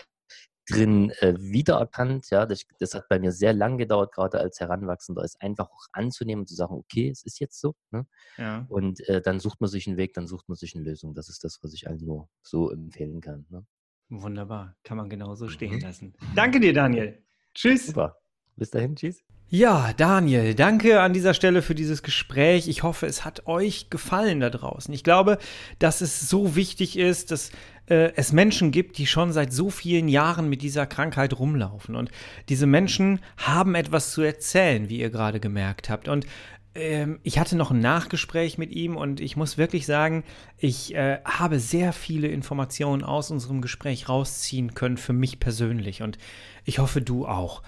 [0.73, 2.31] drin äh, wiedererkannt.
[2.31, 5.87] Ja, das, das, hat bei mir sehr lang gedauert, gerade als Heranwachsender, es einfach auch
[5.93, 7.75] anzunehmen und zu sagen, okay, es ist jetzt so.
[7.91, 8.07] Ne?
[8.39, 8.67] Ja.
[8.69, 11.15] Und äh, dann sucht man sich einen Weg, dann sucht man sich eine Lösung.
[11.15, 13.47] Das ist das, was ich allen nur so empfehlen kann.
[13.51, 13.67] Ne?
[14.09, 15.81] Wunderbar, kann man genauso stehen mhm.
[15.81, 16.15] lassen.
[16.35, 17.25] Danke dir, Daniel.
[17.55, 17.87] Tschüss.
[17.87, 18.22] Super.
[18.57, 19.23] Bis dahin, tschüss.
[19.55, 22.69] Ja, Daniel, danke an dieser Stelle für dieses Gespräch.
[22.69, 24.95] Ich hoffe, es hat euch gefallen da draußen.
[24.95, 25.37] Ich glaube,
[25.79, 27.51] dass es so wichtig ist, dass
[27.87, 31.97] äh, es Menschen gibt, die schon seit so vielen Jahren mit dieser Krankheit rumlaufen.
[31.97, 32.11] Und
[32.49, 36.09] diese Menschen haben etwas zu erzählen, wie ihr gerade gemerkt habt.
[36.09, 36.27] Und
[36.75, 40.25] ähm, ich hatte noch ein Nachgespräch mit ihm und ich muss wirklich sagen,
[40.57, 46.17] ich äh, habe sehr viele Informationen aus unserem Gespräch rausziehen können für mich persönlich und
[46.65, 47.63] ich hoffe, du auch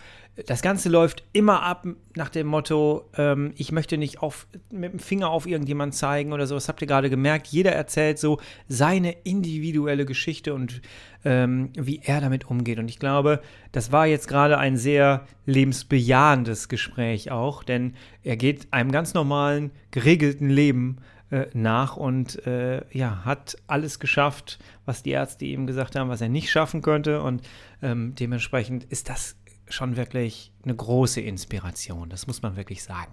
[0.47, 4.99] das Ganze läuft immer ab nach dem Motto, ähm, ich möchte nicht auf, mit dem
[4.99, 6.57] Finger auf irgendjemanden zeigen oder so.
[6.57, 7.47] Das habt ihr gerade gemerkt.
[7.47, 10.82] Jeder erzählt so seine individuelle Geschichte und
[11.24, 12.78] ähm, wie er damit umgeht.
[12.78, 18.72] Und ich glaube, das war jetzt gerade ein sehr lebensbejahendes Gespräch auch, denn er geht
[18.72, 20.99] einem ganz normalen, geregelten Leben
[21.30, 26.20] äh, nach und äh, ja, hat alles geschafft, was die Ärzte ihm gesagt haben, was
[26.20, 27.22] er nicht schaffen könnte.
[27.22, 27.43] Und
[27.82, 29.37] ähm, dementsprechend ist das
[29.69, 32.11] schon wirklich eine große Inspiration.
[32.11, 33.12] Das muss man wirklich sagen.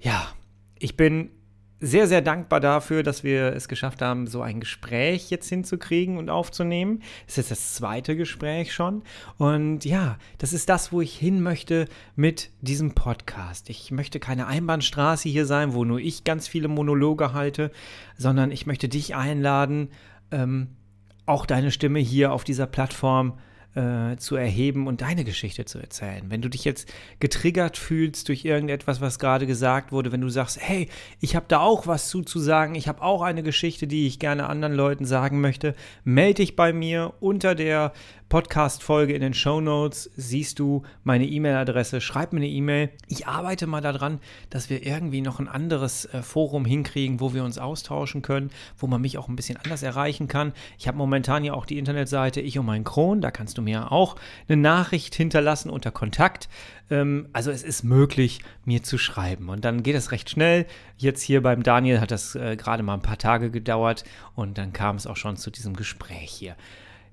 [0.00, 0.28] Ja,
[0.78, 1.30] ich bin
[1.78, 6.30] sehr, sehr dankbar dafür, dass wir es geschafft haben, so ein Gespräch jetzt hinzukriegen und
[6.30, 7.02] aufzunehmen.
[7.26, 9.02] Das ist das zweite Gespräch schon.
[9.36, 13.68] Und ja, das ist das, wo ich hin möchte mit diesem Podcast.
[13.68, 17.70] Ich möchte keine Einbahnstraße hier sein, wo nur ich ganz viele Monologe halte,
[18.16, 19.90] sondern ich möchte dich einladen,
[20.30, 20.68] ähm,
[21.26, 23.38] auch deine Stimme hier auf dieser Plattform zu
[23.76, 26.24] äh, zu erheben und deine Geschichte zu erzählen.
[26.28, 30.58] Wenn du dich jetzt getriggert fühlst durch irgendetwas, was gerade gesagt wurde, wenn du sagst,
[30.60, 30.88] hey,
[31.20, 34.74] ich habe da auch was zuzusagen, ich habe auch eine Geschichte, die ich gerne anderen
[34.74, 35.74] Leuten sagen möchte,
[36.04, 37.92] melde dich bei mir unter der
[38.36, 42.02] Podcast-Folge in den Show Notes siehst du meine E-Mail-Adresse.
[42.02, 42.90] Schreib mir eine E-Mail.
[43.08, 44.20] Ich arbeite mal daran,
[44.50, 48.88] dass wir irgendwie noch ein anderes äh, Forum hinkriegen, wo wir uns austauschen können, wo
[48.88, 50.52] man mich auch ein bisschen anders erreichen kann.
[50.76, 53.22] Ich habe momentan ja auch die Internetseite Ich und mein Kron.
[53.22, 54.16] Da kannst du mir auch
[54.48, 56.50] eine Nachricht hinterlassen unter Kontakt.
[56.90, 59.48] Ähm, also es ist möglich, mir zu schreiben.
[59.48, 60.66] Und dann geht es recht schnell.
[60.98, 64.74] Jetzt hier beim Daniel hat das äh, gerade mal ein paar Tage gedauert und dann
[64.74, 66.54] kam es auch schon zu diesem Gespräch hier.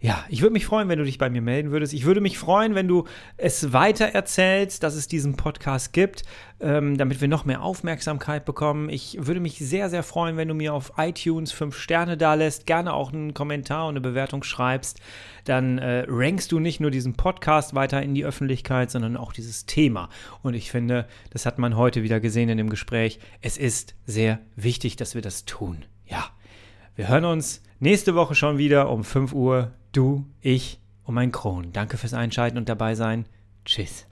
[0.03, 1.93] Ja, ich würde mich freuen, wenn du dich bei mir melden würdest.
[1.93, 3.05] Ich würde mich freuen, wenn du
[3.37, 6.23] es weiter erzählst, dass es diesen Podcast gibt,
[6.59, 8.89] ähm, damit wir noch mehr Aufmerksamkeit bekommen.
[8.89, 12.65] Ich würde mich sehr, sehr freuen, wenn du mir auf iTunes fünf Sterne da lässt,
[12.65, 14.99] gerne auch einen Kommentar und eine Bewertung schreibst.
[15.45, 19.67] Dann äh, rankst du nicht nur diesen Podcast weiter in die Öffentlichkeit, sondern auch dieses
[19.67, 20.09] Thema.
[20.41, 23.19] Und ich finde, das hat man heute wieder gesehen in dem Gespräch.
[23.39, 25.85] Es ist sehr wichtig, dass wir das tun.
[26.05, 26.25] Ja.
[26.97, 29.71] Wir hören uns nächste Woche schon wieder um 5 Uhr.
[29.93, 31.71] Du, ich und mein Kron.
[31.71, 33.27] Danke fürs Einschalten und dabei sein.
[33.63, 34.07] Tschüss.